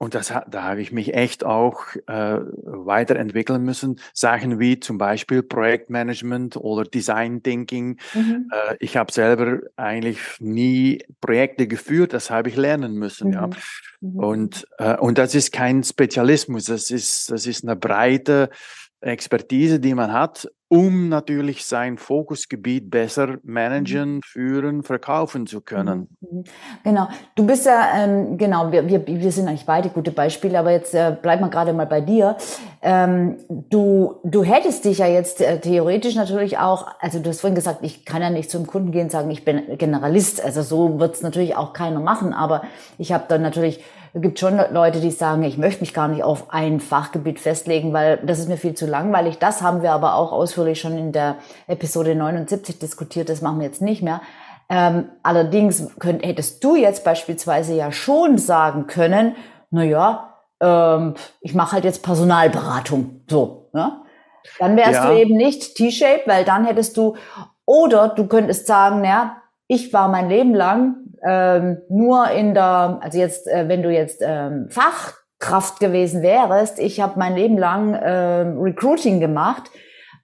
und 0.00 0.14
das, 0.14 0.28
da 0.28 0.62
habe 0.62 0.80
ich 0.80 0.92
mich 0.92 1.12
echt 1.12 1.44
auch 1.44 1.84
äh, 2.06 2.38
weiterentwickeln 2.64 3.62
müssen. 3.62 4.00
Sachen 4.14 4.58
wie 4.58 4.80
zum 4.80 4.96
Beispiel 4.96 5.42
Projektmanagement 5.42 6.56
oder 6.56 6.84
Design 6.84 7.42
Thinking. 7.42 7.98
Mhm. 8.14 8.50
Äh, 8.50 8.76
ich 8.80 8.96
habe 8.96 9.12
selber 9.12 9.60
eigentlich 9.76 10.18
nie 10.38 11.04
Projekte 11.20 11.68
geführt, 11.68 12.14
das 12.14 12.30
habe 12.30 12.48
ich 12.48 12.56
lernen 12.56 12.94
müssen. 12.94 13.28
Mhm. 13.28 13.34
Ja. 13.34 13.50
Mhm. 14.00 14.18
Und, 14.18 14.66
äh, 14.78 14.96
und 14.96 15.18
das 15.18 15.34
ist 15.34 15.52
kein 15.52 15.84
Spezialismus, 15.84 16.64
das 16.64 16.90
ist, 16.90 17.30
das 17.30 17.46
ist 17.46 17.62
eine 17.62 17.76
breite 17.76 18.48
Expertise, 19.02 19.80
die 19.80 19.92
man 19.92 20.14
hat, 20.14 20.50
um 20.72 21.08
natürlich 21.08 21.66
sein 21.66 21.98
Fokusgebiet 21.98 22.90
besser 22.92 23.38
managen, 23.42 24.14
mhm. 24.14 24.22
führen, 24.22 24.82
verkaufen 24.84 25.48
zu 25.48 25.60
können. 25.60 26.08
Mhm. 26.20 26.44
Genau. 26.84 27.08
Du 27.34 27.44
bist 27.44 27.66
ja, 27.66 27.88
ähm, 27.96 28.38
genau, 28.38 28.70
wir, 28.70 28.86
wir, 28.86 29.04
wir 29.04 29.32
sind 29.32 29.48
eigentlich 29.48 29.66
beide 29.66 29.88
gute 29.88 30.12
Beispiele, 30.12 30.56
aber 30.56 30.70
jetzt 30.70 30.94
äh, 30.94 31.16
bleiben 31.20 31.42
wir 31.42 31.50
gerade 31.50 31.72
mal 31.72 31.86
bei 31.86 32.00
dir. 32.00 32.36
Ähm, 32.82 33.38
du, 33.48 34.20
du 34.22 34.44
hättest 34.44 34.84
dich 34.84 34.98
ja 34.98 35.08
jetzt 35.08 35.40
äh, 35.40 35.60
theoretisch 35.60 36.14
natürlich 36.14 36.58
auch, 36.58 36.86
also 37.00 37.18
du 37.18 37.30
hast 37.30 37.40
vorhin 37.40 37.56
gesagt, 37.56 37.80
ich 37.82 38.04
kann 38.04 38.22
ja 38.22 38.30
nicht 38.30 38.48
zum 38.48 38.68
Kunden 38.68 38.92
gehen 38.92 39.04
und 39.04 39.10
sagen, 39.10 39.30
ich 39.32 39.44
bin 39.44 39.76
Generalist. 39.76 40.40
Also 40.40 40.62
so 40.62 41.00
wird 41.00 41.16
es 41.16 41.22
natürlich 41.22 41.56
auch 41.56 41.72
keiner 41.72 41.98
machen, 41.98 42.32
aber 42.32 42.62
ich 42.96 43.10
habe 43.10 43.24
dann 43.26 43.42
natürlich 43.42 43.82
es 44.12 44.22
gibt 44.22 44.38
schon 44.40 44.60
Leute, 44.72 45.00
die 45.00 45.10
sagen, 45.10 45.42
ich 45.44 45.56
möchte 45.56 45.80
mich 45.80 45.94
gar 45.94 46.08
nicht 46.08 46.24
auf 46.24 46.52
ein 46.52 46.80
Fachgebiet 46.80 47.38
festlegen, 47.38 47.92
weil 47.92 48.18
das 48.18 48.40
ist 48.40 48.48
mir 48.48 48.56
viel 48.56 48.74
zu 48.74 48.86
langweilig. 48.86 49.38
Das 49.38 49.62
haben 49.62 49.82
wir 49.82 49.92
aber 49.92 50.14
auch 50.14 50.32
ausführlich 50.32 50.80
schon 50.80 50.98
in 50.98 51.12
der 51.12 51.36
Episode 51.68 52.14
79 52.14 52.78
diskutiert. 52.78 53.28
Das 53.28 53.40
machen 53.40 53.60
wir 53.60 53.66
jetzt 53.66 53.82
nicht 53.82 54.02
mehr. 54.02 54.20
Ähm, 54.68 55.08
allerdings 55.22 55.90
könnt, 55.98 56.24
hättest 56.24 56.62
du 56.64 56.76
jetzt 56.76 57.04
beispielsweise 57.04 57.74
ja 57.74 57.92
schon 57.92 58.38
sagen 58.38 58.86
können, 58.86 59.36
na 59.70 59.84
ja, 59.84 60.34
ähm, 60.60 61.14
ich 61.40 61.54
mache 61.54 61.72
halt 61.72 61.84
jetzt 61.84 62.02
Personalberatung. 62.02 63.22
So, 63.28 63.68
ne? 63.72 64.02
Dann 64.58 64.76
wärst 64.76 64.94
ja. 64.94 65.06
du 65.06 65.18
eben 65.18 65.36
nicht 65.36 65.76
T-Shape, 65.76 66.22
weil 66.26 66.44
dann 66.44 66.64
hättest 66.64 66.96
du, 66.96 67.16
oder 67.64 68.08
du 68.08 68.26
könntest 68.26 68.66
sagen, 68.66 69.02
naja, 69.02 69.36
ich 69.68 69.92
war 69.92 70.08
mein 70.08 70.28
Leben 70.28 70.54
lang 70.54 70.96
ähm, 71.22 71.82
nur 71.88 72.30
in 72.30 72.54
der, 72.54 72.98
also 73.02 73.18
jetzt, 73.18 73.46
äh, 73.46 73.68
wenn 73.68 73.82
du 73.82 73.90
jetzt 73.90 74.20
ähm, 74.22 74.68
Fachkraft 74.70 75.80
gewesen 75.80 76.22
wärst, 76.22 76.78
ich 76.78 77.00
habe 77.00 77.18
mein 77.18 77.34
Leben 77.34 77.58
lang 77.58 77.98
ähm, 78.02 78.58
Recruiting 78.58 79.20
gemacht. 79.20 79.70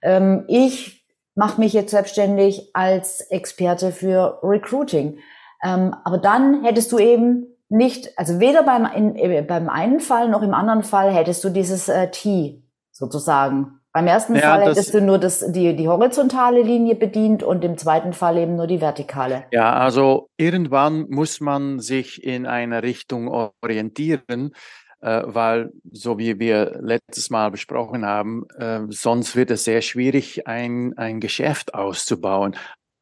Ähm, 0.01 0.45
ich 0.47 1.05
mache 1.35 1.61
mich 1.61 1.73
jetzt 1.73 1.91
selbstständig 1.91 2.71
als 2.73 3.21
Experte 3.29 3.91
für 3.91 4.39
Recruiting. 4.41 5.19
Ähm, 5.63 5.95
aber 6.03 6.17
dann 6.17 6.63
hättest 6.63 6.91
du 6.91 6.97
eben 6.97 7.47
nicht, 7.69 8.17
also 8.17 8.39
weder 8.39 8.63
beim, 8.63 8.85
in, 8.85 9.15
äh, 9.15 9.41
beim 9.41 9.69
einen 9.69 9.99
Fall 9.99 10.29
noch 10.29 10.41
im 10.41 10.53
anderen 10.53 10.83
Fall 10.83 11.11
hättest 11.11 11.43
du 11.43 11.49
dieses 11.49 11.89
äh, 11.89 12.09
T 12.09 12.63
sozusagen. 12.91 13.76
Beim 13.97 14.05
ersten 14.05 14.35
ja, 14.35 14.41
Fall 14.41 14.65
hättest 14.69 14.93
du 14.93 15.01
nur 15.01 15.17
das, 15.17 15.43
die, 15.51 15.75
die 15.75 15.87
horizontale 15.87 16.61
Linie 16.61 16.93
bedient 16.93 17.41
und 17.41 17.65
im 17.65 17.79
zweiten 17.79 18.13
Fall 18.13 18.37
eben 18.37 18.55
nur 18.55 18.67
die 18.67 18.79
vertikale. 18.79 19.45
Ja, 19.49 19.73
also 19.73 20.29
irgendwann 20.37 21.07
muss 21.09 21.39
man 21.39 21.79
sich 21.79 22.23
in 22.23 22.45
eine 22.45 22.83
Richtung 22.83 23.27
orientieren, 23.27 24.53
äh, 25.01 25.23
weil, 25.25 25.71
so 25.91 26.19
wie 26.19 26.37
wir 26.37 26.77
letztes 26.79 27.31
Mal 27.31 27.49
besprochen 27.49 28.05
haben, 28.05 28.45
äh, 28.59 28.81
sonst 28.89 29.35
wird 29.35 29.49
es 29.49 29.63
sehr 29.63 29.81
schwierig, 29.81 30.45
ein, 30.45 30.95
ein 30.95 31.19
Geschäft 31.19 31.73
auszubauen. 31.73 32.55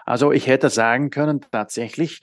Also 0.06 0.32
ich 0.32 0.48
hätte 0.48 0.70
sagen 0.70 1.10
können, 1.10 1.42
tatsächlich, 1.52 2.22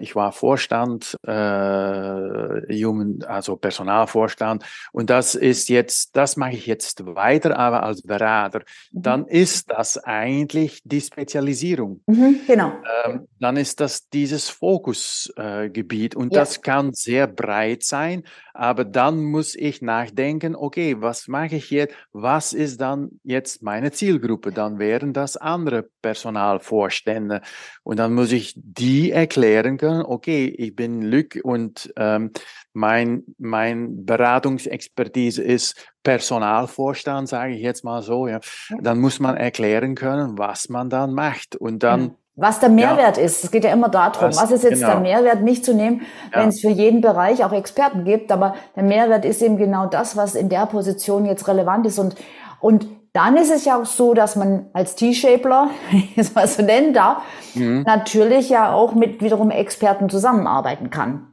ich 0.00 0.14
war 0.14 0.32
Vorstand, 0.32 1.18
äh, 1.26 1.30
Human, 1.32 3.22
also 3.26 3.56
Personalvorstand. 3.56 4.64
Und 4.92 5.10
das 5.10 5.34
ist 5.34 5.68
jetzt, 5.68 6.16
das 6.16 6.36
mache 6.36 6.52
ich 6.52 6.66
jetzt 6.66 7.04
weiter, 7.06 7.58
aber 7.58 7.82
als 7.82 8.02
Berater. 8.02 8.60
Mhm. 8.92 9.02
Dann 9.02 9.26
ist 9.26 9.70
das 9.70 9.98
eigentlich 9.98 10.80
die 10.84 11.00
Spezialisierung. 11.00 12.00
Mhm, 12.06 12.40
genau. 12.46 12.72
Ähm, 13.04 13.28
dann 13.40 13.56
ist 13.56 13.80
das 13.80 14.08
dieses 14.08 14.48
Fokusgebiet. 14.48 16.14
Äh, 16.14 16.18
und 16.18 16.32
ja. 16.32 16.40
das 16.40 16.62
kann 16.62 16.92
sehr 16.92 17.26
breit 17.26 17.82
sein. 17.82 18.22
Aber 18.54 18.84
dann 18.84 19.24
muss 19.24 19.54
ich 19.54 19.82
nachdenken, 19.82 20.54
okay, 20.54 20.96
was 21.00 21.26
mache 21.26 21.56
ich 21.56 21.70
jetzt? 21.70 21.94
Was 22.12 22.52
ist 22.52 22.80
dann 22.80 23.20
jetzt 23.24 23.62
meine 23.62 23.92
Zielgruppe? 23.92 24.52
Dann 24.52 24.78
wären 24.78 25.12
das 25.12 25.36
andere 25.36 25.82
Personalvorstände. 26.02 27.40
Und 27.82 27.98
dann 27.98 28.14
muss 28.14 28.30
ich 28.32 28.54
die 28.56 29.10
erklären 29.10 29.71
können, 29.78 30.02
okay, 30.02 30.46
ich 30.46 30.74
bin 30.74 31.02
Lück 31.02 31.40
und 31.42 31.92
ähm, 31.96 32.30
mein, 32.72 33.24
mein 33.38 34.04
Beratungsexpertise 34.04 35.42
ist 35.42 35.88
Personalvorstand, 36.02 37.28
sage 37.28 37.54
ich 37.54 37.62
jetzt 37.62 37.84
mal 37.84 38.02
so. 38.02 38.26
Ja. 38.26 38.40
Dann 38.80 39.00
muss 39.00 39.20
man 39.20 39.36
erklären 39.36 39.94
können, 39.94 40.38
was 40.38 40.68
man 40.68 40.88
dann 40.88 41.12
macht. 41.12 41.56
Und 41.56 41.82
dann 41.82 42.16
was 42.34 42.60
der 42.60 42.70
Mehrwert 42.70 43.18
ja. 43.18 43.24
ist. 43.24 43.44
Es 43.44 43.50
geht 43.50 43.64
ja 43.64 43.72
immer 43.72 43.90
darum, 43.90 44.28
was, 44.28 44.42
was 44.42 44.50
ist 44.50 44.64
jetzt 44.64 44.80
genau. 44.80 44.92
der 44.92 45.00
Mehrwert, 45.00 45.42
nicht 45.42 45.64
zu 45.64 45.74
nehmen, 45.74 46.02
ja. 46.32 46.40
wenn 46.40 46.48
es 46.48 46.60
für 46.60 46.70
jeden 46.70 47.02
Bereich 47.02 47.44
auch 47.44 47.52
Experten 47.52 48.04
gibt, 48.04 48.32
aber 48.32 48.54
der 48.74 48.84
Mehrwert 48.84 49.26
ist 49.26 49.42
eben 49.42 49.58
genau 49.58 49.86
das, 49.86 50.16
was 50.16 50.34
in 50.34 50.48
der 50.48 50.64
Position 50.66 51.26
jetzt 51.26 51.46
relevant 51.46 51.86
ist 51.86 51.98
und, 51.98 52.14
und 52.60 52.88
dann 53.12 53.36
ist 53.36 53.50
es 53.50 53.64
ja 53.64 53.80
auch 53.80 53.86
so, 53.86 54.14
dass 54.14 54.36
man 54.36 54.70
als 54.72 54.94
T-Shapler, 54.94 55.70
wenn 55.90 55.98
ich 56.10 56.18
es 56.18 56.34
mal 56.34 56.46
so 56.46 56.62
nennen 56.62 56.94
darf, 56.94 57.22
mhm. 57.54 57.82
natürlich 57.82 58.48
ja 58.48 58.72
auch 58.72 58.94
mit 58.94 59.22
wiederum 59.22 59.50
Experten 59.50 60.08
zusammenarbeiten 60.08 60.90
kann. 60.90 61.28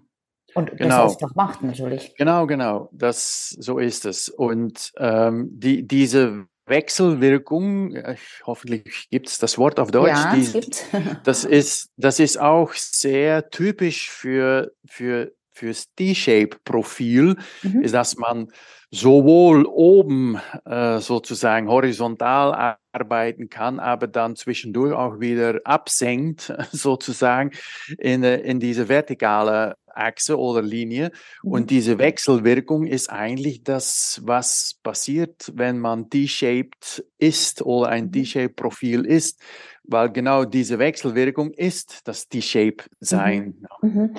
Und 0.56 0.78
genau. 0.78 1.04
das 1.04 1.22
auch 1.24 1.36
macht 1.36 1.62
natürlich. 1.62 2.16
Genau, 2.18 2.48
genau. 2.48 2.90
Das, 2.92 3.50
so 3.60 3.78
ist 3.78 4.06
es. 4.06 4.30
Und 4.30 4.92
ähm, 4.98 5.48
die, 5.52 5.88
diese 5.88 6.48
Wechselwirkung, 6.66 7.96
äh, 7.96 8.16
hoffentlich 8.46 9.08
gibt 9.10 9.28
es 9.28 9.38
das 9.38 9.58
Wort 9.58 9.80
auf 9.80 9.92
Deutsch. 9.92 10.10
Ja, 10.10 10.34
die, 10.34 10.42
es 10.42 10.54
gibt. 10.54 10.86
das, 11.24 11.46
ist, 11.46 11.90
das 11.98 12.20
ist 12.20 12.40
auch 12.40 12.74
sehr 12.74 13.50
typisch 13.50 14.10
für, 14.10 14.72
für, 14.88 15.32
fürs 15.60 15.94
T-Shape-Profil, 15.96 17.36
mhm. 17.64 17.82
ist, 17.82 17.94
dass 17.94 18.18
man 18.18 18.48
sowohl 18.92 19.66
oben 19.66 20.40
äh, 20.66 21.00
sozusagen 21.00 21.68
horizontal 21.70 22.78
arbeiten 22.92 23.50
kann, 23.50 23.80
aber 23.80 24.08
dann 24.08 24.36
zwischendurch 24.36 24.94
auch 24.94 25.20
wieder 25.20 25.60
absenkt, 25.64 26.54
sozusagen 26.72 27.52
in, 28.00 28.24
in 28.24 28.60
diese 28.60 28.90
vertikale 28.90 29.76
Achse 29.94 30.40
oder 30.40 30.62
Linie. 30.62 31.12
Und 31.44 31.64
mhm. 31.64 31.68
diese 31.68 32.00
Wechselwirkung 32.00 32.88
ist 32.88 33.10
eigentlich 33.10 33.64
das, 33.64 34.22
was 34.24 34.80
passiert, 34.82 35.52
wenn 35.54 35.78
man 35.78 36.10
T-shaped 36.10 37.04
ist 37.18 37.62
oder 37.62 37.90
ein 37.90 38.06
mhm. 38.06 38.12
T-shape-Profil 38.14 39.06
ist, 39.06 39.40
weil 39.92 40.10
genau 40.10 40.46
diese 40.46 40.80
Wechselwirkung 40.80 41.52
ist 41.52 42.08
das 42.08 42.28
T-shape-Sein. 42.30 43.66
Mhm. 43.82 44.16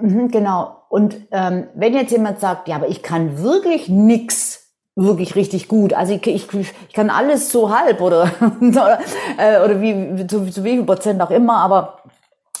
Mhm. 0.00 0.28
Genau. 0.28 0.82
Und 0.88 1.16
ähm, 1.30 1.68
wenn 1.74 1.94
jetzt 1.94 2.12
jemand 2.12 2.40
sagt, 2.40 2.68
ja, 2.68 2.76
aber 2.76 2.88
ich 2.88 3.02
kann 3.02 3.42
wirklich 3.42 3.88
nichts 3.88 4.68
wirklich 4.98 5.36
richtig 5.36 5.68
gut. 5.68 5.92
Also 5.92 6.14
ich, 6.14 6.26
ich, 6.26 6.52
ich 6.52 6.92
kann 6.92 7.08
alles 7.08 7.52
so 7.52 7.70
halb 7.76 8.00
oder, 8.00 8.30
oder, 8.60 8.98
äh, 9.38 9.64
oder 9.64 9.80
wie 9.80 10.26
zu, 10.26 10.50
zu 10.50 10.64
wie 10.64 10.72
viel 10.72 10.84
Prozent 10.84 11.20
auch 11.22 11.30
immer, 11.30 11.58
aber 11.58 12.02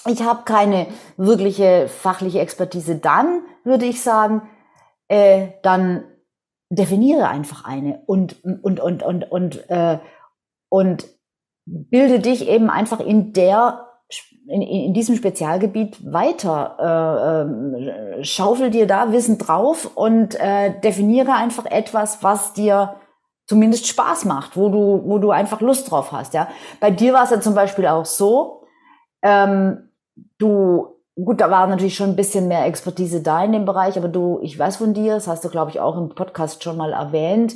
ich 0.06 0.22
habe 0.22 0.44
keine 0.44 0.86
wirkliche 1.16 1.88
fachliche 1.88 2.38
Expertise, 2.40 2.96
dann 2.96 3.42
würde 3.64 3.86
ich 3.86 4.00
sagen, 4.00 4.42
äh, 5.08 5.48
dann 5.62 6.04
definiere 6.70 7.28
einfach 7.28 7.64
eine 7.64 8.02
und 8.06 8.44
und 8.44 8.78
und 8.78 9.02
und 9.02 9.30
und 9.30 9.70
äh, 9.70 9.98
und 10.68 11.08
bilde 11.90 12.20
dich 12.20 12.48
eben 12.48 12.70
einfach 12.70 13.00
in 13.00 13.32
der 13.32 13.84
in, 14.48 14.62
in 14.62 14.94
diesem 14.94 15.16
Spezialgebiet 15.16 16.10
weiter. 16.10 17.46
Äh, 17.78 18.20
äh, 18.20 18.24
schaufel 18.24 18.70
dir 18.70 18.86
da 18.86 19.12
Wissen 19.12 19.38
drauf 19.38 19.90
und 19.94 20.34
äh, 20.40 20.80
definiere 20.80 21.34
einfach 21.34 21.66
etwas, 21.66 22.22
was 22.22 22.54
dir 22.54 22.96
zumindest 23.46 23.86
Spaß 23.86 24.24
macht, 24.24 24.56
wo 24.56 24.68
du, 24.68 25.02
wo 25.04 25.18
du 25.18 25.30
einfach 25.30 25.60
Lust 25.60 25.90
drauf 25.90 26.12
hast. 26.12 26.34
Ja, 26.34 26.48
bei 26.80 26.90
dir 26.90 27.12
war 27.14 27.24
es 27.24 27.30
ja 27.30 27.40
zum 27.40 27.54
Beispiel 27.54 27.86
auch 27.86 28.04
so. 28.04 28.62
Ähm, 29.22 29.90
du, 30.38 30.86
gut, 31.14 31.40
da 31.40 31.50
war 31.50 31.66
natürlich 31.66 31.96
schon 31.96 32.10
ein 32.10 32.16
bisschen 32.16 32.48
mehr 32.48 32.66
Expertise 32.66 33.22
da 33.22 33.42
in 33.44 33.52
dem 33.52 33.64
Bereich, 33.64 33.96
aber 33.96 34.08
du, 34.08 34.38
ich 34.42 34.58
weiß 34.58 34.76
von 34.76 34.94
dir, 34.94 35.14
das 35.14 35.28
hast 35.28 35.44
du, 35.44 35.48
glaube 35.48 35.70
ich, 35.70 35.80
auch 35.80 35.96
im 35.96 36.10
Podcast 36.10 36.62
schon 36.62 36.76
mal 36.76 36.92
erwähnt, 36.92 37.54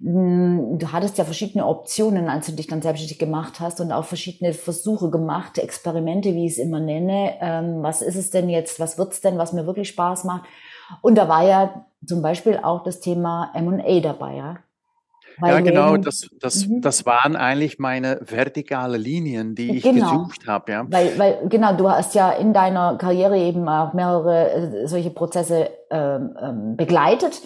du 0.00 0.92
hattest 0.92 1.18
ja 1.18 1.24
verschiedene 1.24 1.66
Optionen, 1.66 2.28
als 2.28 2.46
du 2.46 2.52
dich 2.52 2.66
dann 2.66 2.82
selbstständig 2.82 3.18
gemacht 3.18 3.60
hast 3.60 3.80
und 3.80 3.92
auch 3.92 4.04
verschiedene 4.04 4.52
Versuche 4.52 5.10
gemacht, 5.10 5.58
Experimente, 5.58 6.34
wie 6.34 6.46
ich 6.46 6.52
es 6.52 6.58
immer 6.58 6.80
nenne. 6.80 7.34
Ähm, 7.40 7.82
was 7.82 8.02
ist 8.02 8.16
es 8.16 8.30
denn 8.30 8.48
jetzt? 8.48 8.80
Was 8.80 8.98
wird's 8.98 9.20
denn, 9.20 9.38
was 9.38 9.52
mir 9.52 9.66
wirklich 9.66 9.88
Spaß 9.88 10.24
macht? 10.24 10.44
Und 11.00 11.16
da 11.16 11.28
war 11.28 11.46
ja 11.46 11.86
zum 12.06 12.22
Beispiel 12.22 12.58
auch 12.62 12.82
das 12.84 13.00
Thema 13.00 13.50
M&A 13.54 14.00
dabei, 14.00 14.36
ja? 14.36 14.56
ja, 15.40 15.60
genau, 15.60 15.96
das, 15.96 16.28
das, 16.40 16.66
mhm. 16.66 16.80
das 16.80 17.06
waren 17.06 17.36
eigentlich 17.36 17.78
meine 17.78 18.20
vertikale 18.22 18.96
Linien, 18.96 19.54
die 19.54 19.76
ich 19.76 19.82
genau. 19.82 20.10
gesucht 20.10 20.46
habe. 20.46 20.72
Ja. 20.72 20.84
Weil, 20.88 21.18
weil, 21.18 21.48
genau, 21.48 21.74
du 21.74 21.88
hast 21.88 22.14
ja 22.14 22.30
in 22.30 22.52
deiner 22.52 22.96
Karriere 22.96 23.38
eben 23.38 23.68
auch 23.68 23.92
mehrere 23.92 24.50
äh, 24.50 24.86
solche 24.86 25.10
Prozesse 25.10 25.70
ähm, 25.90 26.36
ähm, 26.40 26.76
begleitet 26.76 27.40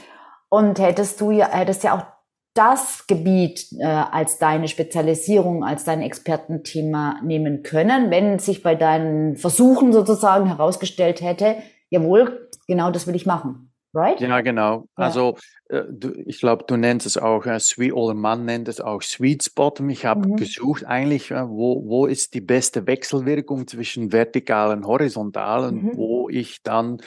und 0.49 0.79
hättest 0.79 1.21
du 1.21 1.31
ja, 1.31 1.49
hättest 1.49 1.85
ja 1.85 1.97
auch 1.97 2.16
das 2.57 3.07
Gebiet 3.07 3.67
äh, 3.79 3.85
als 3.85 4.39
deine 4.39 4.69
Spezialisierung, 4.69 5.65
als 5.65 5.85
dein 5.85 6.03
Expertenthema 6.03 7.21
nehmen 7.23 7.63
können, 7.63 8.11
wenn 8.11 8.39
sich 8.39 8.63
bei 8.63 8.75
deinen 8.75 9.37
Versuchen 9.37 9.93
sozusagen 9.93 10.47
herausgestellt 10.47 11.21
hätte, 11.21 11.57
jawohl, 11.91 12.49
genau 12.67 12.91
das 12.91 13.07
will 13.07 13.15
ich 13.15 13.27
machen 13.27 13.67
right? 13.97 14.21
Ja, 14.21 14.41
genau. 14.43 14.89
Ja. 14.97 15.05
Also 15.05 15.37
äh, 15.69 15.83
du, 15.91 16.13
ich 16.27 16.39
glaube, 16.39 16.65
du 16.69 16.77
nennst 16.77 17.07
es 17.07 17.17
auch, 17.17 17.47
äh, 17.47 17.59
Sweet, 17.59 17.95
oder 17.95 18.15
man 18.15 18.45
nennt 18.45 18.69
es 18.69 18.81
auch 18.81 19.03
Sweet 19.03 19.43
Spot. 19.43 19.75
Ich 19.89 20.05
habe 20.05 20.29
mhm. 20.29 20.37
gesucht 20.37 20.85
eigentlich, 20.85 21.31
äh, 21.31 21.49
wo, 21.49 21.83
wo 21.87 22.07
ist 22.07 22.35
die 22.35 22.41
beste 22.41 22.87
Wechselwirkung 22.87 23.67
zwischen 23.67 24.13
vertikal 24.13 24.77
und 24.77 24.87
horizontal 24.87 25.65
und 25.65 25.83
mhm. 25.83 25.97
wo 25.97 26.29
ich 26.29 26.63
dann 26.63 26.99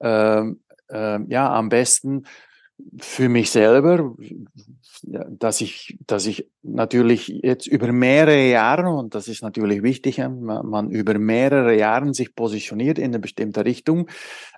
ähm, 0.00 0.60
äh, 0.90 1.18
ja 1.28 1.52
am 1.52 1.70
besten 1.70 2.24
für 3.00 3.28
mich 3.28 3.50
selber, 3.50 4.14
dass 5.02 5.60
ich, 5.60 5.96
dass 6.06 6.26
ich 6.26 6.48
natürlich 6.62 7.28
jetzt 7.28 7.66
über 7.66 7.92
mehrere 7.92 8.48
Jahre, 8.48 8.90
und 8.90 9.14
das 9.14 9.28
ist 9.28 9.42
natürlich 9.42 9.82
wichtig, 9.82 10.18
man, 10.18 10.90
über 10.90 11.18
mehrere 11.18 11.76
Jahre 11.76 12.12
sich 12.14 12.34
positioniert 12.34 12.98
in 12.98 13.06
eine 13.06 13.18
bestimmte 13.18 13.64
Richtung, 13.64 14.08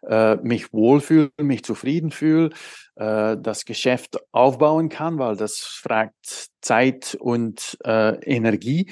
äh, 0.07 0.37
mich 0.37 0.73
wohlfühle, 0.73 1.31
mich 1.41 1.65
zufrieden 1.65 2.11
fühle, 2.11 2.51
äh, 2.97 3.37
das 3.41 3.65
Geschäft 3.65 4.19
aufbauen 4.33 4.89
kann, 4.89 5.19
weil 5.19 5.37
das 5.37 5.59
fragt 5.59 6.51
Zeit 6.61 7.17
und 7.21 7.79
äh, 7.85 8.17
Energie. 8.25 8.91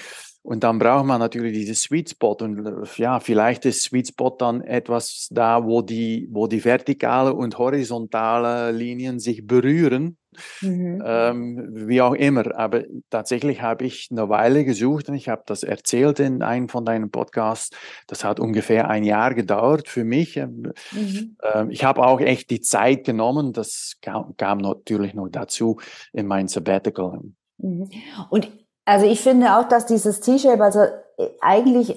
Und 0.49 0.65
dann 0.65 0.79
braucht 0.79 1.05
man 1.05 1.21
natürlich 1.21 1.53
diese 1.53 1.75
Sweet 1.75 2.09
Spot. 2.09 2.39
Und 2.41 2.89
ja, 2.97 3.21
vielleicht 3.21 3.67
ist 3.67 3.83
Sweet 3.83 4.09
Spot 4.09 4.31
dann 4.31 4.63
etwas 4.63 5.29
da, 5.31 5.67
wo 5.67 5.83
die, 5.83 6.27
wo 6.33 6.47
die 6.47 6.65
vertikale 6.65 7.35
und 7.35 7.59
horizontale 7.59 8.73
Linien 8.73 9.19
sich 9.19 9.47
berühren. 9.47 10.17
Mhm. 10.63 11.03
Ähm, 11.05 11.69
wie 11.87 12.01
auch 12.01 12.15
immer. 12.15 12.59
Aber 12.59 12.85
tatsächlich 13.11 13.61
habe 13.61 13.85
ich 13.85 14.09
eine 14.11 14.31
Weile 14.31 14.65
gesucht 14.65 15.11
und 15.11 15.17
ich 15.17 15.29
habe 15.29 15.43
das 15.45 15.65
erzählt 15.65 16.19
in 16.19 16.43
einem 16.43 16.71
von 16.71 16.87
deinen 16.87 17.11
Podcasts. 17.11 17.77
Das 18.07 18.25
hat 18.25 18.41
ungefähr 18.41 18.89
ein 18.89 19.05
Jahr 19.05 19.35
gedauert 19.35 19.87
für 19.87 20.05
mich. 20.05 20.39
Ähm, 20.39 20.73
mhm. 20.93 21.37
Ähm, 21.43 21.71
ich 21.71 21.85
habe 21.85 22.03
auch 22.07 22.23
echt 22.23 22.49
die 22.49 22.63
Zeit 22.63 23.05
genommen. 23.05 23.53
Das 23.53 23.99
kam, 24.01 24.35
kam 24.39 24.59
natürlich 24.59 25.13
noch 25.13 25.29
dazu 25.29 25.79
in 26.15 26.27
mein 26.27 26.49
Sabbatical. 26.49 27.21
Mhm. 27.59 27.91
Und 28.31 28.51
also 28.89 29.05
ich 29.05 29.21
finde 29.21 29.59
auch, 29.59 29.69
dass 29.69 29.85
dieses 29.85 30.21
T-Shape, 30.21 30.65
also 30.65 30.81
äh, 30.81 31.29
eigentlich 31.43 31.91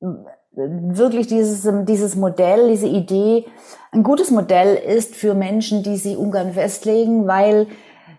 äh, 0.00 0.06
wirklich 0.52 1.26
dieses, 1.26 1.66
ähm, 1.66 1.84
dieses 1.84 2.16
Modell, 2.16 2.68
diese 2.68 2.86
Idee 2.86 3.44
ein 3.92 4.02
gutes 4.02 4.30
Modell 4.30 4.74
ist 4.76 5.14
für 5.14 5.34
Menschen, 5.34 5.82
die 5.82 5.96
sich 5.96 6.16
ungern 6.16 6.54
festlegen, 6.54 7.26
weil 7.26 7.66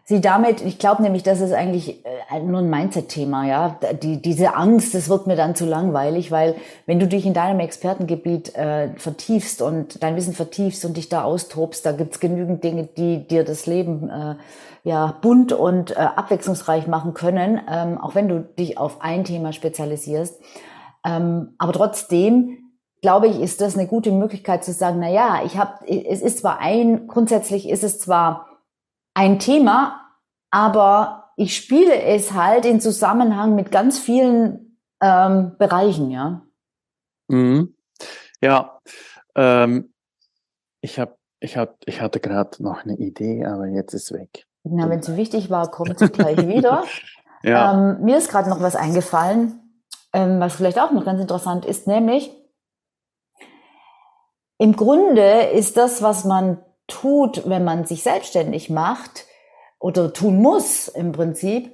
sie 0.10 0.22
damit, 0.22 0.62
ich 0.62 0.80
glaube 0.80 1.04
nämlich, 1.04 1.22
das 1.22 1.40
ist 1.40 1.54
eigentlich 1.54 2.04
äh, 2.04 2.40
nur 2.40 2.62
ein 2.62 2.70
Mindset-Thema, 2.70 3.46
ja. 3.46 3.78
Die, 4.02 4.20
diese 4.20 4.56
Angst, 4.56 4.96
das 4.96 5.08
wird 5.08 5.28
mir 5.28 5.36
dann 5.36 5.54
zu 5.54 5.68
langweilig, 5.68 6.32
weil 6.32 6.56
wenn 6.88 7.00
du 7.00 7.06
dich 7.06 7.28
in 7.28 7.36
deinem 7.36 7.60
Expertengebiet 7.60 8.56
äh, 8.56 8.90
vertiefst 8.98 9.62
und 9.62 10.02
dein 10.02 10.16
Wissen 10.16 10.34
vertiefst 10.34 10.84
und 10.84 10.98
dich 10.98 11.10
da 11.10 11.22
austobst, 11.24 11.86
da 11.86 11.92
gibt's 11.92 12.20
genügend 12.20 12.64
Dinge, 12.64 12.86
die 12.86 13.28
dir 13.28 13.44
das 13.44 13.68
Leben 13.68 14.10
äh, 14.10 14.36
ja, 14.84 15.16
bunt 15.22 15.52
und 15.54 15.92
äh, 15.92 16.00
abwechslungsreich 16.00 16.88
machen 16.88 17.14
können, 17.14 17.62
ähm, 17.72 18.00
auch 18.00 18.16
wenn 18.16 18.28
du 18.28 18.40
dich 18.40 18.80
auf 18.80 19.02
ein 19.02 19.26
Thema 19.26 19.54
spezialisierst. 19.54 20.42
Ähm, 21.06 21.54
aber 21.60 21.72
trotzdem 21.72 22.58
glaube 23.04 23.28
ich, 23.28 23.40
ist 23.40 23.62
das 23.62 23.78
eine 23.78 23.86
gute 23.86 24.12
Möglichkeit 24.12 24.64
zu 24.64 24.74
sagen, 24.74 24.98
na 25.00 25.10
ja, 25.10 25.42
ich 25.46 25.56
habe, 25.58 25.88
es 25.88 26.22
ist 26.22 26.40
zwar 26.40 26.60
ein, 26.60 27.08
grundsätzlich 27.08 27.70
ist 27.70 27.84
es 27.84 28.00
zwar 28.00 28.49
ein 29.14 29.40
Thema, 29.40 30.16
aber 30.52 31.32
ich 31.36 31.56
spiele 31.56 32.02
es 32.02 32.34
halt 32.34 32.66
in 32.66 32.82
Zusammenhang 32.82 33.56
mit 33.56 33.72
ganz 33.72 34.00
vielen 34.00 34.80
ähm, 35.02 35.56
Bereichen, 35.58 36.12
ja. 36.12 36.46
Mhm. 37.28 37.76
Ja, 38.42 38.80
ähm, 39.36 39.94
ich 40.82 41.00
habe, 41.00 41.18
ich 41.40 41.58
hab, 41.58 41.78
ich 41.86 42.02
hatte 42.02 42.20
gerade 42.20 42.62
noch 42.64 42.84
eine 42.84 42.98
Idee, 42.98 43.46
aber 43.46 43.68
jetzt 43.68 43.94
ist 43.94 44.12
weg. 44.12 44.46
Na, 44.64 44.90
wenn 44.90 45.00
es 45.00 45.16
wichtig 45.16 45.50
war, 45.50 45.72
kommt 45.72 46.00
sie 46.00 46.10
gleich 46.10 46.48
wieder. 46.48 46.84
ja. 47.44 47.74
Ähm, 47.74 48.04
mir 48.04 48.18
ist 48.18 48.30
gerade 48.30 48.50
noch 48.50 48.62
was 48.62 48.76
eingefallen, 48.76 49.84
ähm, 50.14 50.40
was 50.40 50.56
vielleicht 50.56 50.80
auch 50.80 50.92
noch 50.92 51.06
ganz 51.06 51.22
interessant 51.22 51.66
ist, 51.66 51.88
nämlich 51.88 52.32
im 54.58 54.76
Grunde 54.76 55.44
ist 55.54 55.78
das, 55.78 56.02
was 56.02 56.26
man 56.26 56.62
tut, 56.90 57.48
wenn 57.48 57.64
man 57.64 57.86
sich 57.86 58.04
selbstständig 58.04 58.70
macht 58.70 59.26
oder 59.80 60.12
tun 60.12 60.42
muss 60.42 60.88
im 60.88 61.12
Prinzip, 61.12 61.74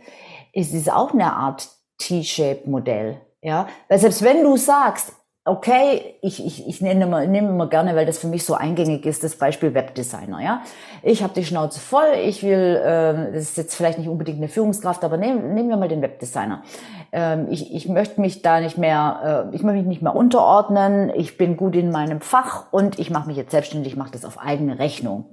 ist 0.53 0.73
es 0.73 0.89
auch 0.89 1.13
eine 1.13 1.33
Art 1.33 1.69
T-Shape-Modell. 1.97 3.21
Ja, 3.41 3.67
weil 3.89 3.99
selbst 3.99 4.21
wenn 4.23 4.43
du 4.43 4.57
sagst, 4.57 5.13
okay, 5.47 6.15
ich, 6.21 6.43
ich, 6.43 6.67
ich 6.67 6.81
nenne 6.81 7.05
immer, 7.05 7.25
nehme 7.27 7.49
immer 7.49 7.69
gerne, 7.69 7.95
weil 7.95 8.07
das 8.07 8.17
für 8.17 8.27
mich 8.27 8.43
so 8.43 8.55
eingängig 8.55 9.05
ist, 9.05 9.23
das 9.23 9.35
Beispiel 9.35 9.75
Webdesigner. 9.75 10.41
Ja, 10.41 10.61
ich 11.03 11.21
habe 11.21 11.35
die 11.35 11.45
Schnauze 11.45 11.79
voll, 11.79 12.07
ich 12.23 12.41
will, 12.41 12.81
äh, 12.83 13.31
das 13.31 13.43
ist 13.43 13.57
jetzt 13.57 13.75
vielleicht 13.75 13.99
nicht 13.99 14.09
unbedingt 14.09 14.39
eine 14.39 14.47
Führungskraft, 14.47 15.03
aber 15.03 15.17
nehmen, 15.17 15.53
nehmen 15.53 15.69
wir 15.69 15.77
mal 15.77 15.87
den 15.87 16.01
Webdesigner. 16.01 16.63
Ähm, 17.11 17.47
ich, 17.51 17.73
ich 17.75 17.87
möchte 17.87 18.19
mich 18.21 18.41
da 18.41 18.59
nicht 18.59 18.79
mehr, 18.79 19.49
äh, 19.51 19.55
ich 19.55 19.61
möchte 19.61 19.77
mich 19.77 19.87
nicht 19.87 20.01
mehr 20.01 20.15
unterordnen. 20.15 21.11
Ich 21.15 21.37
bin 21.37 21.57
gut 21.57 21.75
in 21.75 21.91
meinem 21.91 22.21
Fach 22.21 22.73
und 22.73 22.97
ich 22.97 23.11
mache 23.11 23.27
mich 23.27 23.37
jetzt 23.37 23.51
selbstständig, 23.51 23.95
mache 23.95 24.11
das 24.11 24.25
auf 24.25 24.39
eigene 24.39 24.79
Rechnung. 24.79 25.25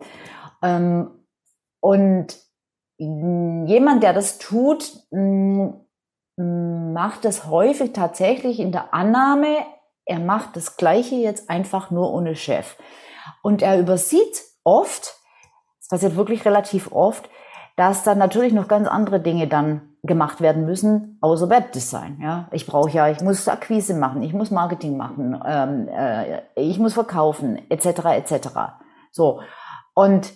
Ähm, 0.63 1.11
und 1.81 2.37
jemand, 2.99 4.03
der 4.03 4.13
das 4.13 4.39
tut, 4.39 4.93
macht 6.37 7.25
das 7.25 7.47
häufig 7.47 7.93
tatsächlich 7.93 8.61
in 8.61 8.71
der 8.71 8.95
Annahme, 8.95 9.49
er 10.05 10.19
macht 10.19 10.57
das 10.57 10.77
Gleiche 10.77 11.17
jetzt 11.17 11.49
einfach 11.49 11.91
nur 11.91 12.13
ohne 12.13 12.35
Chef. 12.37 12.77
Und 13.43 13.63
er 13.63 13.79
übersieht 13.79 14.43
oft, 14.65 15.15
das 15.81 15.89
passiert 15.89 16.17
wirklich 16.17 16.45
relativ 16.45 16.93
oft, 16.93 17.29
dass 17.77 18.03
dann 18.05 18.19
natürlich 18.19 18.53
noch 18.53 18.69
ganz 18.69 18.89
andere 18.89 19.21
Dinge 19.21 19.49
dann 19.49 19.97
gemacht 20.03 20.41
werden 20.41 20.65
müssen, 20.65 21.19
außer 21.21 21.49
Webdesign. 21.49 22.19
Ja, 22.21 22.49
ich 22.51 22.67
brauche 22.67 22.91
ja, 22.91 23.09
ich 23.09 23.21
muss 23.21 23.47
Akquise 23.49 23.95
machen, 23.95 24.23
ich 24.23 24.33
muss 24.33 24.51
Marketing 24.51 24.97
machen, 24.97 25.41
ähm, 25.47 25.89
äh, 25.89 26.43
ich 26.57 26.79
muss 26.79 26.95
verkaufen, 26.95 27.71
etc. 27.71 28.05
etc. 28.07 28.49
So 29.13 29.41
und 29.95 30.33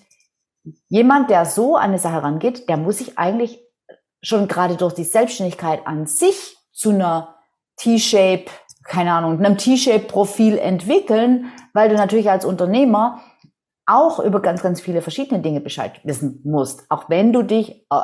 jemand, 0.89 1.31
der 1.31 1.45
so 1.45 1.77
an 1.77 1.91
eine 1.91 1.99
Sache 1.99 2.23
rangeht, 2.23 2.69
der 2.69 2.77
muss 2.77 2.99
sich 2.99 3.19
eigentlich 3.19 3.61
schon 4.23 4.49
gerade 4.49 4.77
durch 4.77 4.95
die 4.95 5.05
Selbstständigkeit 5.05 5.87
an 5.87 6.07
sich 6.07 6.57
zu 6.73 6.91
einer 6.91 7.37
T-Shape 7.77 8.47
keine 8.89 9.13
Ahnung, 9.13 9.39
einem 9.39 9.59
T-Shape-Profil 9.59 10.59
entwickeln, 10.59 11.53
weil 11.73 11.89
du 11.89 11.95
natürlich 11.95 12.31
als 12.31 12.45
Unternehmer 12.45 13.21
auch 13.87 14.19
über 14.19 14.43
ganz, 14.43 14.63
ganz 14.63 14.81
viele 14.81 15.01
verschiedene 15.01 15.41
Dinge 15.41 15.61
Bescheid 15.61 16.01
wissen 16.03 16.41
musst. 16.45 16.91
Auch 16.91 17.09
wenn 17.09 17.33
du 17.33 17.43
dich 17.43 17.87
äh, 17.91 17.97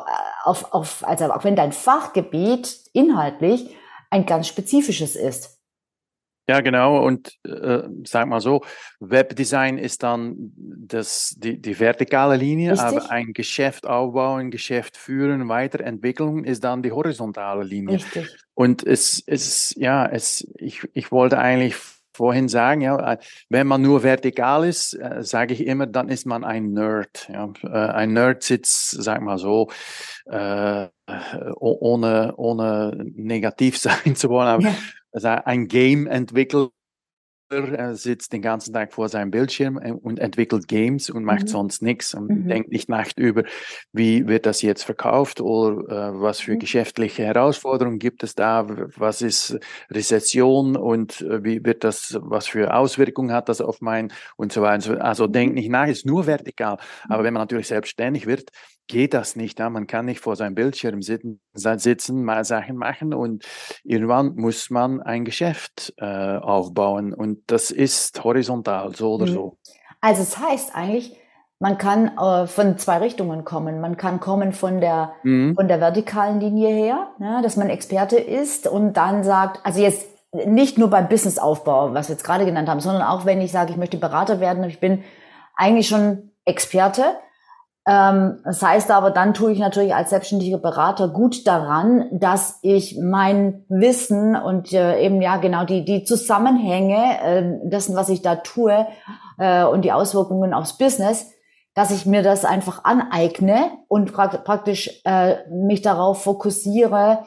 auf, 0.45 0.73
auf, 0.73 1.05
also 1.07 1.33
auch 1.33 1.45
wenn 1.45 1.57
dein 1.57 1.73
Fachgebiet 1.73 2.77
inhaltlich 2.93 3.75
ein 4.11 4.27
ganz 4.27 4.47
spezifisches 4.47 5.17
ist. 5.17 5.52
Ja, 6.49 6.61
genau. 6.61 7.05
Und 7.05 7.39
äh, 7.45 7.83
sag 8.05 8.27
mal 8.27 8.41
so, 8.41 8.63
Webdesign 8.99 9.79
ist 9.79 10.03
dann 10.03 10.53
das, 10.57 11.35
die, 11.39 11.61
die 11.61 11.79
vertikale 11.79 12.37
Linie, 12.37 12.73
Richtig. 12.73 12.89
aber 12.89 13.11
ein 13.11 13.33
Geschäft 13.33 13.87
aufbauen, 13.87 14.51
Geschäft 14.51 14.97
führen, 14.97 15.49
Weiterentwicklung 15.49 16.45
ist 16.45 16.65
dann 16.65 16.83
die 16.83 16.93
horizontale 16.93 17.63
Linie. 17.63 17.97
Richtig. 17.97 18.37
Und 18.55 18.85
es, 18.85 19.23
es 19.27 19.75
ja, 19.77 20.05
es, 20.05 20.47
ich, 20.59 20.83
ich 20.95 21.13
wollte 21.13 21.39
eigentlich 21.39 21.77
vorhin 22.15 22.49
sagen, 22.49 22.83
ja, 22.83 23.19
wenn 23.49 23.67
man 23.67 23.81
nur 23.81 24.03
vertikal 24.03 24.67
ist, 24.67 24.95
äh, 24.95 25.23
sage 25.23 25.55
ich 25.55 25.65
immer, 25.65 25.87
dann 25.87 26.09
ist 26.09 26.27
man 26.27 26.45
ein 26.45 26.73
Nerd. 26.73 27.29
Ja. 27.33 27.51
Äh, 27.63 27.69
ein 27.69 28.13
Nerd 28.13 28.43
sitzt, 28.43 28.91
sag 28.91 29.23
mal 29.23 29.39
so, 29.39 29.71
äh, 30.27 30.89
ohne, 31.57 32.35
ohne 32.37 33.05
negativ 33.15 33.79
sein 33.79 34.17
zu 34.17 34.29
wollen, 34.29 34.49
aber 34.49 34.65
ja 34.65 34.75
also 35.13 35.29
ein 35.29 35.69
Game-Entwickler 35.69 36.71
sitzt 37.93 38.33
den 38.33 38.43
ganzen 38.43 38.73
Tag 38.73 38.93
vor 38.93 39.09
seinem 39.09 39.31
Bildschirm 39.31 39.79
äh, 39.79 39.93
und 39.93 40.19
entwickelt 40.19 40.69
Games 40.69 41.11
und 41.11 41.25
macht 41.25 41.43
mhm. 41.43 41.49
sonst 41.49 41.83
nichts 41.83 42.15
und 42.15 42.29
mhm. 42.29 42.49
denkt 42.49 42.73
nicht 42.73 42.89
nach 42.89 43.09
über, 43.17 43.45
wie 43.93 44.27
wird 44.27 44.47
das 44.47 44.63
jetzt 44.63 44.85
verkauft 44.85 45.41
oder 45.41 46.13
äh, 46.13 46.21
was 46.21 46.41
für 46.41 46.55
mhm. 46.55 46.61
geschäftliche 46.61 47.25
Herausforderungen 47.25 47.99
gibt 47.99 48.23
es 48.23 48.35
da, 48.35 48.67
was 48.97 49.23
ist 49.23 49.59
Rezession 49.91 50.77
und 50.77 51.21
äh, 51.23 51.45
wie 51.45 51.65
wird 51.65 51.85
das, 51.85 52.19
was 52.21 52.47
für 52.47 52.75
Auswirkungen 52.75 53.33
hat 53.33 53.49
das 53.49 53.61
auf 53.61 53.81
mein 53.81 54.13
und 54.37 54.53
so 54.53 54.63
weiter. 54.63 55.05
Also 55.05 55.27
denkt 55.27 55.55
mhm. 55.55 55.61
nicht 55.61 55.71
nach, 55.71 55.87
ist 55.87 56.07
nur 56.07 56.27
vertikal. 56.27 56.79
Aber 57.09 57.21
mhm. 57.21 57.25
wenn 57.27 57.35
man 57.35 57.43
natürlich 57.43 57.69
selbstständig 57.69 58.27
wird, 58.27 58.51
geht 58.93 59.15
das 59.15 59.37
nicht. 59.37 59.59
Ja? 59.59 59.71
Man 59.71 59.87
kann 59.87 60.05
nicht 60.05 60.21
vor 60.21 60.37
seinem 60.37 60.55
Bildschirm 60.55 61.01
sitzen, 61.01 61.41
sitzen, 61.55 62.25
mal 62.25 62.45
Sachen 62.45 62.77
machen 62.77 63.15
und 63.15 63.45
irgendwann 63.85 64.37
muss 64.37 64.69
man 64.69 65.01
ein 65.01 65.25
Geschäft 65.25 65.95
äh, 65.97 66.05
aufbauen 66.05 67.15
und 67.15 67.39
das 67.47 67.71
ist 67.71 68.23
horizontal, 68.23 68.95
so 68.95 69.15
oder 69.15 69.27
mhm. 69.27 69.33
so. 69.33 69.59
Also 70.03 70.23
es 70.23 70.31
das 70.31 70.41
heißt 70.41 70.75
eigentlich, 70.75 71.17
man 71.59 71.79
kann 71.79 72.19
äh, 72.19 72.47
von 72.47 72.77
zwei 72.77 72.99
Richtungen 72.99 73.45
kommen. 73.45 73.81
Man 73.81 73.97
kann 73.97 74.21
kommen 74.21 74.53
von 74.53 74.81
der, 74.81 75.15
mhm. 75.23 75.55
von 75.55 75.69
der 75.69 75.81
vertikalen 75.81 76.39
Linie 76.39 76.69
her, 76.69 77.13
ja, 77.19 77.41
dass 77.41 77.57
man 77.57 77.71
Experte 77.71 78.19
ist 78.19 78.67
und 78.67 78.95
dann 78.99 79.25
sagt, 79.25 79.65
also 79.65 79.81
jetzt 79.81 80.07
nicht 80.33 80.77
nur 80.77 80.91
beim 80.91 81.09
Businessaufbau, 81.09 81.95
was 81.95 82.09
wir 82.09 82.15
jetzt 82.15 82.25
gerade 82.25 82.45
genannt 82.45 82.69
haben, 82.69 82.81
sondern 82.81 83.03
auch 83.03 83.25
wenn 83.25 83.41
ich 83.41 83.53
sage, 83.53 83.71
ich 83.71 83.79
möchte 83.79 83.97
Berater 83.97 84.39
werden, 84.39 84.65
ich 84.65 84.81
bin 84.81 85.03
eigentlich 85.55 85.89
schon 85.89 86.33
Experte, 86.45 87.17
das 87.85 88.63
heißt 88.63 88.93
aber, 88.93 89.11
dann 89.11 89.35
tue 89.35 89.51
ich 89.51 89.59
natürlich 89.59 89.93
als 89.93 90.11
selbstständiger 90.11 90.59
Berater 90.59 91.09
gut 91.09 91.49
daran, 91.49 92.07
dass 92.13 92.61
ich 92.63 92.97
mein 93.03 93.65
Wissen 93.69 94.37
und 94.37 94.73
äh, 94.73 95.01
eben 95.01 95.21
ja 95.21 95.39
genau 95.39 95.65
die, 95.65 95.85
die 95.85 96.05
Zusammenhänge 96.05 97.21
äh, 97.23 97.69
dessen, 97.69 97.97
was 97.97 98.09
ich 98.09 98.23
da 98.23 98.37
tue 98.37 98.87
äh, 99.39 99.65
und 99.65 99.85
die 99.85 99.91
Auswirkungen 99.91 100.55
aufs 100.55 100.79
Business, 100.79 101.33
dass 101.75 101.91
ich 101.91 102.07
mir 102.07 102.23
das 102.23 102.45
einfach 102.45 102.85
aneigne 102.85 103.73
und 103.89 104.13
pra 104.13 104.29
praktisch 104.29 105.03
äh, 105.05 105.49
mich 105.51 105.83
darauf 105.83 106.23
fokussiere, 106.23 107.25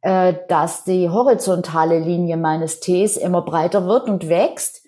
dass 0.00 0.84
die 0.84 1.10
horizontale 1.10 1.98
Linie 1.98 2.36
meines 2.36 2.78
Ts 2.78 3.16
immer 3.16 3.42
breiter 3.42 3.84
wird 3.84 4.08
und 4.08 4.28
wächst 4.28 4.86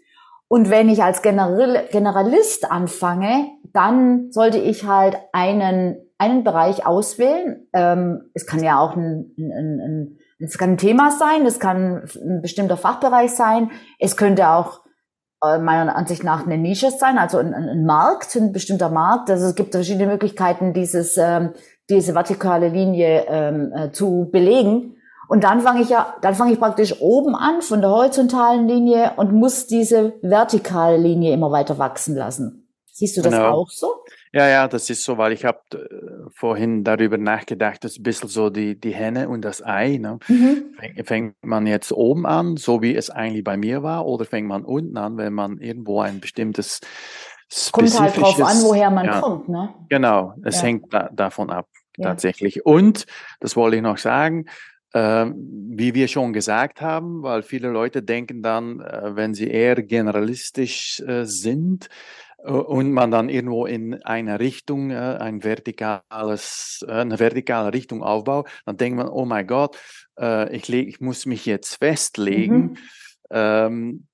und 0.52 0.68
wenn 0.68 0.88
ich 0.88 1.00
als 1.00 1.22
General, 1.22 1.86
Generalist 1.92 2.72
anfange, 2.72 3.52
dann 3.72 4.32
sollte 4.32 4.58
ich 4.58 4.84
halt 4.84 5.16
einen, 5.32 5.96
einen 6.18 6.42
Bereich 6.42 6.84
auswählen. 6.84 7.68
Ähm, 7.72 8.32
es 8.34 8.46
kann 8.46 8.60
ja 8.60 8.80
auch 8.80 8.96
ein, 8.96 9.32
ein, 9.38 9.80
ein, 9.80 10.18
es 10.40 10.58
kann 10.58 10.70
ein 10.70 10.76
Thema 10.76 11.12
sein, 11.12 11.46
es 11.46 11.60
kann 11.60 12.02
ein 12.20 12.42
bestimmter 12.42 12.76
Fachbereich 12.76 13.30
sein, 13.30 13.70
es 14.00 14.16
könnte 14.16 14.48
auch 14.48 14.80
äh, 15.44 15.58
meiner 15.58 15.94
Ansicht 15.94 16.24
nach 16.24 16.44
eine 16.44 16.58
Nische 16.58 16.90
sein, 16.90 17.16
also 17.16 17.38
ein, 17.38 17.54
ein 17.54 17.84
Markt, 17.84 18.34
ein 18.34 18.52
bestimmter 18.52 18.90
Markt. 18.90 19.30
Also 19.30 19.46
es 19.46 19.54
gibt 19.54 19.70
verschiedene 19.70 20.08
Möglichkeiten, 20.08 20.72
dieses, 20.72 21.16
ähm, 21.16 21.50
diese 21.88 22.16
vertikale 22.16 22.70
Linie 22.70 23.24
ähm, 23.28 23.72
äh, 23.72 23.92
zu 23.92 24.28
belegen. 24.32 24.96
Und 25.30 25.44
dann 25.44 25.60
fange 25.60 25.80
ich 25.82 25.88
ja, 25.90 26.16
dann 26.22 26.34
fange 26.34 26.52
ich 26.52 26.58
praktisch 26.58 27.00
oben 27.00 27.36
an 27.36 27.62
von 27.62 27.80
der 27.80 27.90
horizontalen 27.90 28.66
Linie 28.66 29.12
und 29.14 29.32
muss 29.32 29.68
diese 29.68 30.14
vertikale 30.22 30.96
Linie 30.96 31.32
immer 31.32 31.52
weiter 31.52 31.78
wachsen 31.78 32.16
lassen. 32.16 32.68
Siehst 32.86 33.16
du 33.16 33.22
das 33.22 33.34
genau. 33.34 33.52
auch 33.52 33.70
so? 33.70 34.02
Ja, 34.32 34.48
ja, 34.48 34.66
das 34.66 34.90
ist 34.90 35.04
so, 35.04 35.18
weil 35.18 35.30
ich 35.30 35.44
habe 35.44 35.60
äh, 35.72 36.28
vorhin 36.34 36.82
darüber 36.82 37.16
nachgedacht, 37.16 37.84
das 37.84 37.92
ist 37.92 38.00
ein 38.00 38.02
bisschen 38.02 38.28
so 38.28 38.50
die, 38.50 38.74
die 38.80 38.90
Henne 38.90 39.28
und 39.28 39.42
das 39.42 39.64
Ei. 39.64 39.98
Ne? 39.98 40.18
Mhm. 40.26 40.74
Fängt, 40.76 41.06
fängt 41.06 41.34
man 41.42 41.64
jetzt 41.68 41.92
oben 41.92 42.26
an, 42.26 42.56
so 42.56 42.82
wie 42.82 42.96
es 42.96 43.08
eigentlich 43.08 43.44
bei 43.44 43.56
mir 43.56 43.84
war, 43.84 44.06
oder 44.06 44.24
fängt 44.24 44.48
man 44.48 44.64
unten 44.64 44.96
an, 44.96 45.16
wenn 45.16 45.32
man 45.32 45.58
irgendwo 45.58 46.00
ein 46.00 46.18
bestimmtes 46.18 46.80
Kommt 47.70 48.00
halt 48.00 48.16
drauf 48.16 48.42
an, 48.42 48.62
woher 48.64 48.90
man 48.90 49.06
ja, 49.06 49.20
kommt, 49.20 49.48
ne? 49.48 49.74
Genau, 49.88 50.34
es 50.42 50.56
ja. 50.56 50.62
hängt 50.62 50.92
da, 50.92 51.08
davon 51.12 51.50
ab, 51.50 51.68
ja. 51.96 52.08
tatsächlich. 52.08 52.66
Und, 52.66 53.06
das 53.38 53.54
wollte 53.54 53.76
ich 53.76 53.82
noch 53.82 53.98
sagen, 53.98 54.46
wie 54.92 55.94
wir 55.94 56.08
schon 56.08 56.32
gesagt 56.32 56.80
haben, 56.80 57.22
weil 57.22 57.42
viele 57.42 57.68
Leute 57.68 58.02
denken 58.02 58.42
dann, 58.42 58.80
äh, 58.80 59.14
wenn 59.14 59.34
sie 59.34 59.48
eher 59.48 59.80
generalistisch 59.82 61.00
äh, 61.00 61.24
sind 61.24 61.88
äh, 62.38 62.50
und 62.50 62.92
man 62.92 63.10
dann 63.10 63.28
irgendwo 63.28 63.66
in 63.66 64.02
eine 64.02 64.40
Richtung, 64.40 64.90
ein 64.90 65.44
vertikales, 65.44 66.84
eine 66.88 67.18
vertikale 67.18 67.72
Richtung 67.72 68.02
aufbaut, 68.02 68.48
dann 68.66 68.76
denkt 68.78 68.96
man, 68.96 69.08
oh 69.08 69.24
mein 69.24 69.46
Gott, 69.46 69.78
ich, 70.50 70.68
ich 70.68 71.00
muss 71.00 71.24
mich 71.24 71.46
jetzt 71.46 71.76
festlegen. 71.76 72.76
Mhm. 73.30 74.06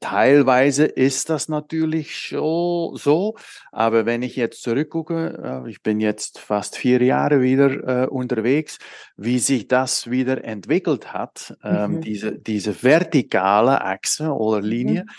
Teilweise 0.00 0.84
ist 0.84 1.30
das 1.30 1.48
natürlich 1.48 2.16
schon 2.16 2.96
so, 2.96 3.36
aber 3.72 4.06
wenn 4.06 4.22
ich 4.22 4.36
jetzt 4.36 4.62
zurückgucke, 4.62 5.64
ich 5.68 5.82
bin 5.82 6.00
jetzt 6.00 6.38
fast 6.38 6.76
vier 6.76 7.02
Jahre 7.02 7.40
wieder 7.40 8.04
äh, 8.04 8.06
unterwegs, 8.06 8.78
wie 9.16 9.38
sich 9.38 9.68
das 9.68 10.10
wieder 10.10 10.44
entwickelt 10.44 11.12
hat, 11.12 11.56
ähm, 11.62 11.96
mhm. 11.96 12.00
diese, 12.00 12.38
diese 12.38 12.82
vertikale 12.82 13.82
Achse 13.82 14.32
oder 14.32 14.60
Linie, 14.60 15.04
mhm. 15.04 15.10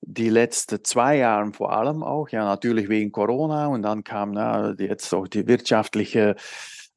die 0.00 0.28
letzten 0.28 0.84
zwei 0.84 1.18
Jahre 1.18 1.52
vor 1.52 1.72
allem 1.72 2.02
auch, 2.02 2.28
ja 2.28 2.44
natürlich 2.44 2.88
wegen 2.88 3.12
Corona 3.12 3.66
und 3.66 3.82
dann 3.82 4.04
kam 4.04 4.32
na, 4.32 4.74
jetzt 4.78 5.12
auch 5.12 5.28
die 5.28 5.46
wirtschaftliche 5.46 6.36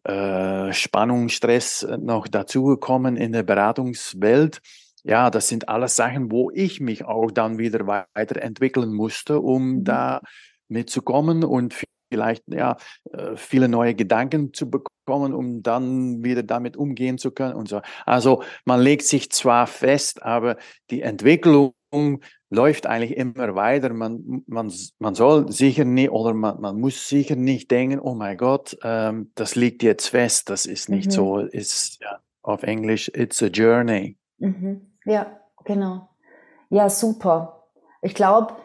äh, 0.04 0.72
Spannung, 0.74 1.30
Stress 1.30 1.86
noch 2.00 2.28
dazugekommen 2.28 3.18
in 3.18 3.34
der 3.34 3.44
Beratungswelt 3.44 4.62
ja, 5.08 5.30
das 5.30 5.48
sind 5.48 5.70
alles 5.70 5.96
Sachen, 5.96 6.32
wo 6.32 6.52
ich 6.54 6.82
mich 6.82 7.06
auch 7.06 7.32
dann 7.32 7.58
wieder 7.58 7.88
weiterentwickeln 7.88 8.94
musste, 8.94 9.40
um 9.40 9.78
mhm. 9.78 9.84
da 9.86 10.22
mitzukommen 10.68 11.44
und 11.44 11.74
vielleicht 12.12 12.44
ja, 12.48 12.78
äh, 13.12 13.36
viele 13.36 13.70
neue 13.70 13.96
Gedanken 13.96 14.54
zu 14.54 14.70
bekommen, 14.70 15.34
um 15.34 15.64
dann 15.64 16.24
wieder 16.24 16.44
damit 16.44 16.76
umgehen 16.76 17.18
zu 17.18 17.32
können 17.32 17.56
und 17.56 17.70
so. 17.70 17.82
Also 18.06 18.44
man 18.66 18.82
legt 18.82 19.04
sich 19.04 19.32
zwar 19.32 19.68
fest, 19.68 20.24
aber 20.24 20.58
die 20.90 21.02
Entwicklung 21.02 21.74
läuft 22.50 22.86
eigentlich 22.86 23.16
immer 23.16 23.56
weiter. 23.56 23.94
Man, 23.94 24.44
man, 24.48 24.72
man 25.00 25.16
soll 25.16 25.52
sicher 25.52 25.86
nicht 25.86 26.12
oder 26.12 26.34
man, 26.34 26.60
man 26.60 26.80
muss 26.80 27.08
sicher 27.08 27.36
nicht 27.36 27.72
denken, 27.72 28.00
oh 28.00 28.14
mein 28.14 28.38
Gott, 28.38 28.78
ähm, 28.84 29.32
das 29.36 29.56
liegt 29.56 29.84
jetzt 29.84 30.08
fest. 30.08 30.50
Das 30.50 30.66
ist 30.66 30.90
nicht 30.90 31.08
mhm. 31.08 31.12
so. 31.12 31.40
Ist 31.40 32.02
ja, 32.02 32.20
auf 32.42 32.64
Englisch, 32.64 33.10
it's 33.14 33.42
a 33.42 33.48
journey. 33.48 34.18
Mhm. 34.40 34.87
Ja, 35.08 35.40
genau. 35.64 36.10
Ja, 36.70 36.90
super. 36.90 37.70
Ich 38.02 38.14
glaube, 38.14 38.58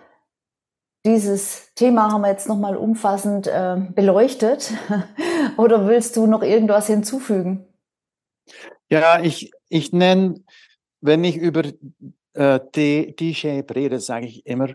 dieses 1.06 1.72
Thema 1.74 2.10
haben 2.10 2.22
wir 2.22 2.30
jetzt 2.30 2.48
nochmal 2.48 2.76
umfassend 2.76 3.46
äh, 3.46 3.76
beleuchtet. 3.94 4.72
Oder 5.56 5.86
willst 5.86 6.16
du 6.16 6.26
noch 6.26 6.42
irgendwas 6.42 6.88
hinzufügen? 6.88 7.66
Ja, 8.90 9.20
ich, 9.22 9.52
ich 9.68 9.92
nenne, 9.92 10.42
wenn 11.00 11.22
ich 11.22 11.36
über 11.36 11.62
äh, 12.34 12.60
T-Shape 12.72 13.74
rede, 13.74 14.00
sage 14.00 14.26
ich 14.26 14.44
immer, 14.44 14.74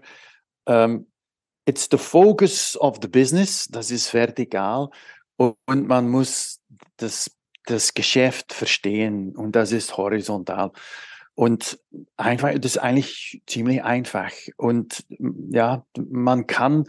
ähm, 0.67 1.07
it's 1.65 1.89
the 1.91 1.97
focus 1.97 2.77
of 2.79 2.99
the 3.01 3.09
business, 3.09 3.67
das 3.67 3.91
ist 3.91 4.13
vertikal 4.13 4.89
und 5.35 5.87
man 5.87 6.09
muss 6.09 6.61
das, 6.95 7.29
das 7.65 7.93
Geschäft 7.93 8.53
verstehen 8.53 9.35
und 9.35 9.53
das 9.53 9.73
ist 9.73 9.97
horizontal. 9.97 10.71
Und 11.37 11.77
einfach, 12.15 12.51
das 12.55 12.71
ist 12.71 12.77
eigentlich 12.79 13.43
ziemlich 13.45 13.83
einfach. 13.83 14.31
Und 14.57 15.05
ja, 15.51 15.85
man 15.95 16.47
kann, 16.47 16.85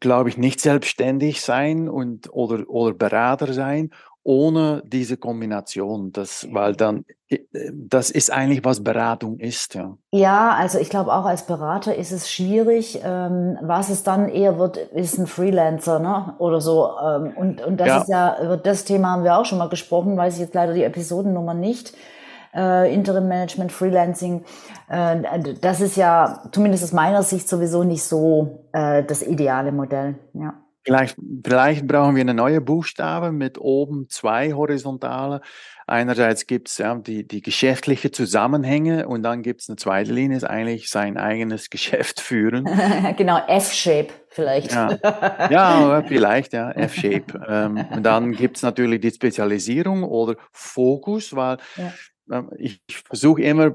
glaube 0.00 0.28
ich, 0.28 0.36
nicht 0.36 0.60
selbstständig 0.60 1.40
sein 1.40 1.88
und 1.88 2.28
oder, 2.30 2.68
oder 2.68 2.94
Berater 2.94 3.54
sein 3.54 3.90
ohne 4.22 4.82
diese 4.84 5.16
Kombination. 5.16 6.12
Das, 6.12 6.46
weil 6.50 6.74
dann, 6.74 7.06
das 7.72 8.10
ist 8.10 8.30
eigentlich, 8.30 8.66
was 8.66 8.84
Beratung 8.84 9.38
ist. 9.38 9.74
Ja, 9.74 9.96
ja 10.12 10.50
also 10.50 10.78
ich 10.78 10.90
glaube 10.90 11.10
auch 11.14 11.24
als 11.24 11.46
Berater 11.46 11.94
ist 11.94 12.12
es 12.12 12.30
schwierig. 12.30 13.00
Ähm, 13.02 13.56
was 13.62 13.88
es 13.88 14.02
dann 14.02 14.28
eher 14.28 14.58
wird, 14.58 14.76
ist 14.76 15.16
ein 15.16 15.26
Freelancer, 15.26 16.00
ne? 16.00 16.34
Oder 16.38 16.60
so. 16.60 16.90
Ähm, 17.02 17.32
und, 17.34 17.62
und 17.62 17.80
das 17.80 17.88
ja. 17.88 17.98
ist 17.98 18.08
ja, 18.08 18.44
über 18.44 18.56
das 18.58 18.84
Thema 18.84 19.12
haben 19.12 19.24
wir 19.24 19.38
auch 19.38 19.46
schon 19.46 19.56
mal 19.56 19.70
gesprochen, 19.70 20.18
weiß 20.18 20.34
ich 20.34 20.40
jetzt 20.40 20.54
leider 20.54 20.74
die 20.74 20.84
Episodennummer 20.84 21.54
nicht 21.54 21.94
äh, 22.56 22.92
Interim 22.92 23.28
Management, 23.28 23.70
Freelancing. 23.70 24.44
Äh, 24.88 25.54
das 25.60 25.80
ist 25.80 25.96
ja 25.96 26.42
zumindest 26.52 26.84
aus 26.84 26.92
meiner 26.92 27.22
Sicht 27.22 27.48
sowieso 27.48 27.84
nicht 27.84 28.02
so 28.02 28.66
äh, 28.72 29.04
das 29.04 29.22
ideale 29.22 29.72
Modell. 29.72 30.16
Ja. 30.32 30.54
Vielleicht, 30.86 31.16
vielleicht 31.44 31.88
brauchen 31.88 32.14
wir 32.14 32.20
eine 32.20 32.32
neue 32.32 32.60
Buchstabe 32.60 33.32
mit 33.32 33.58
oben 33.58 34.06
zwei 34.08 34.52
horizontale. 34.52 35.40
Einerseits 35.88 36.46
gibt 36.46 36.68
es 36.68 36.78
ja 36.78 36.94
die, 36.94 37.26
die 37.26 37.42
geschäftliche 37.42 38.12
Zusammenhänge 38.12 39.08
und 39.08 39.24
dann 39.24 39.42
gibt 39.42 39.62
es 39.62 39.68
eine 39.68 39.76
zweite 39.76 40.12
Linie, 40.12 40.36
ist 40.36 40.44
eigentlich 40.44 40.88
sein 40.88 41.16
eigenes 41.16 41.70
Geschäft 41.70 42.20
führen. 42.20 42.68
genau, 43.16 43.40
F-Shape 43.48 44.10
vielleicht. 44.28 44.72
Ja, 44.72 45.48
ja 45.50 46.04
vielleicht, 46.06 46.52
ja, 46.52 46.70
F-Shape. 46.70 47.44
ähm, 47.48 47.84
und 47.90 48.04
dann 48.04 48.30
gibt 48.30 48.58
es 48.58 48.62
natürlich 48.62 49.00
die 49.00 49.10
Spezialisierung 49.10 50.04
oder 50.04 50.36
Fokus, 50.52 51.34
weil 51.34 51.56
ja. 51.76 51.92
Ähm, 52.30 52.50
ich 52.56 52.80
versuche 52.88 53.42
immer 53.42 53.66
äh, 53.66 53.74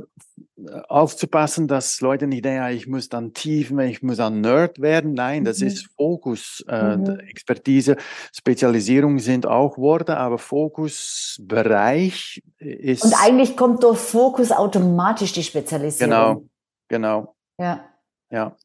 aufzupassen, 0.88 1.68
dass 1.68 2.00
Leute 2.02 2.26
nicht 2.28 2.46
denken, 2.46 2.68
ich 2.70 2.88
muss 2.88 3.10
dann 3.10 3.34
tief, 3.34 3.72
ich 3.72 4.04
muss 4.04 4.18
dann 4.18 4.42
Nerd 4.42 4.82
werden. 4.82 5.14
Nein, 5.14 5.46
das 5.46 5.60
mhm. 5.60 5.68
ist 5.68 5.88
Fokus. 5.96 6.66
Äh, 6.68 6.98
mhm. 6.98 7.20
Expertise, 7.20 7.96
Spezialisierung 8.34 9.20
sind 9.20 9.46
auch 9.46 9.78
Worte, 9.78 10.18
aber 10.18 10.38
Fokusbereich 10.38 12.44
ist. 12.58 13.06
Und 13.06 13.14
eigentlich 13.22 13.56
kommt 13.56 13.84
durch 13.84 14.00
Fokus 14.00 14.52
automatisch 14.52 15.32
die 15.34 15.44
Spezialisierung. 15.44 16.10
Genau, 16.10 16.44
genau. 16.88 17.36
Ja. 17.58 17.86
Ja. 18.30 18.56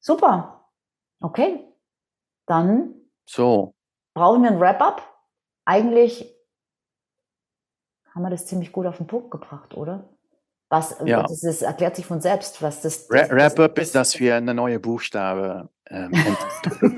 Super. 0.00 0.68
Okay. 1.20 1.60
Dann. 2.46 2.94
So. 3.28 3.74
Brauchen 4.14 4.42
wir 4.42 4.50
ein 4.50 4.60
Wrap-up? 4.60 5.02
Eigentlich 5.64 6.35
haben 8.16 8.22
wir 8.22 8.30
das 8.30 8.46
ziemlich 8.46 8.72
gut 8.72 8.86
auf 8.86 8.96
den 8.96 9.06
Punkt 9.06 9.30
gebracht, 9.30 9.76
oder? 9.76 10.08
Was, 10.70 10.96
ja. 11.04 11.22
das 11.22 11.44
ist, 11.44 11.62
erklärt 11.62 11.94
sich 11.94 12.06
von 12.06 12.20
selbst, 12.20 12.60
was 12.62 12.80
das. 12.80 13.06
das 13.06 13.30
Wrap-up 13.30 13.78
ist, 13.78 13.94
dass 13.94 14.18
wir 14.18 14.34
eine 14.34 14.54
neue 14.54 14.80
Buchstabe 14.80 15.68
ähm, 15.90 16.12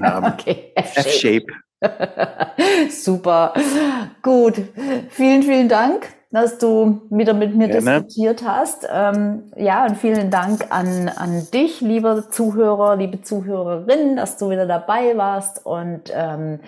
haben. 0.00 0.26
okay, 0.32 0.72
F-Shape. 0.76 1.46
Super. 2.90 3.52
Gut. 4.22 4.62
Vielen, 5.10 5.42
vielen 5.42 5.68
Dank, 5.68 6.08
dass 6.30 6.56
du 6.58 7.02
wieder 7.10 7.34
mit 7.34 7.54
mir 7.54 7.68
Gerne. 7.68 8.02
diskutiert 8.04 8.42
hast. 8.46 8.86
Ähm, 8.90 9.52
ja, 9.56 9.84
und 9.86 9.96
vielen 9.96 10.30
Dank 10.30 10.66
an, 10.70 11.08
an 11.08 11.46
dich, 11.52 11.80
lieber 11.80 12.30
Zuhörer, 12.30 12.96
liebe 12.96 13.22
Zuhörerin, 13.22 14.16
dass 14.16 14.38
du 14.38 14.50
wieder 14.50 14.66
dabei 14.66 15.16
warst 15.16 15.66
und 15.66 16.12
ähm, 16.14 16.60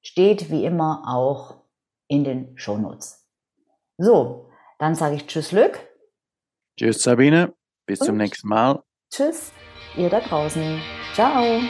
steht 0.00 0.50
wie 0.50 0.64
immer 0.64 1.04
auch 1.06 1.62
in 2.08 2.24
den 2.24 2.58
Shownotes. 2.58 3.28
So, 3.96 4.50
dann 4.80 4.96
sage 4.96 5.14
ich 5.14 5.28
Tschüss, 5.28 5.52
Lück. 5.52 5.78
Tschüss, 6.76 7.00
Sabine. 7.00 7.54
Bis 7.86 8.00
und 8.00 8.06
zum 8.06 8.16
nächsten 8.16 8.48
Mal. 8.48 8.82
Tschüss, 9.08 9.52
ihr 9.96 10.10
da 10.10 10.18
draußen. 10.18 10.80
Ciao. 11.14 11.60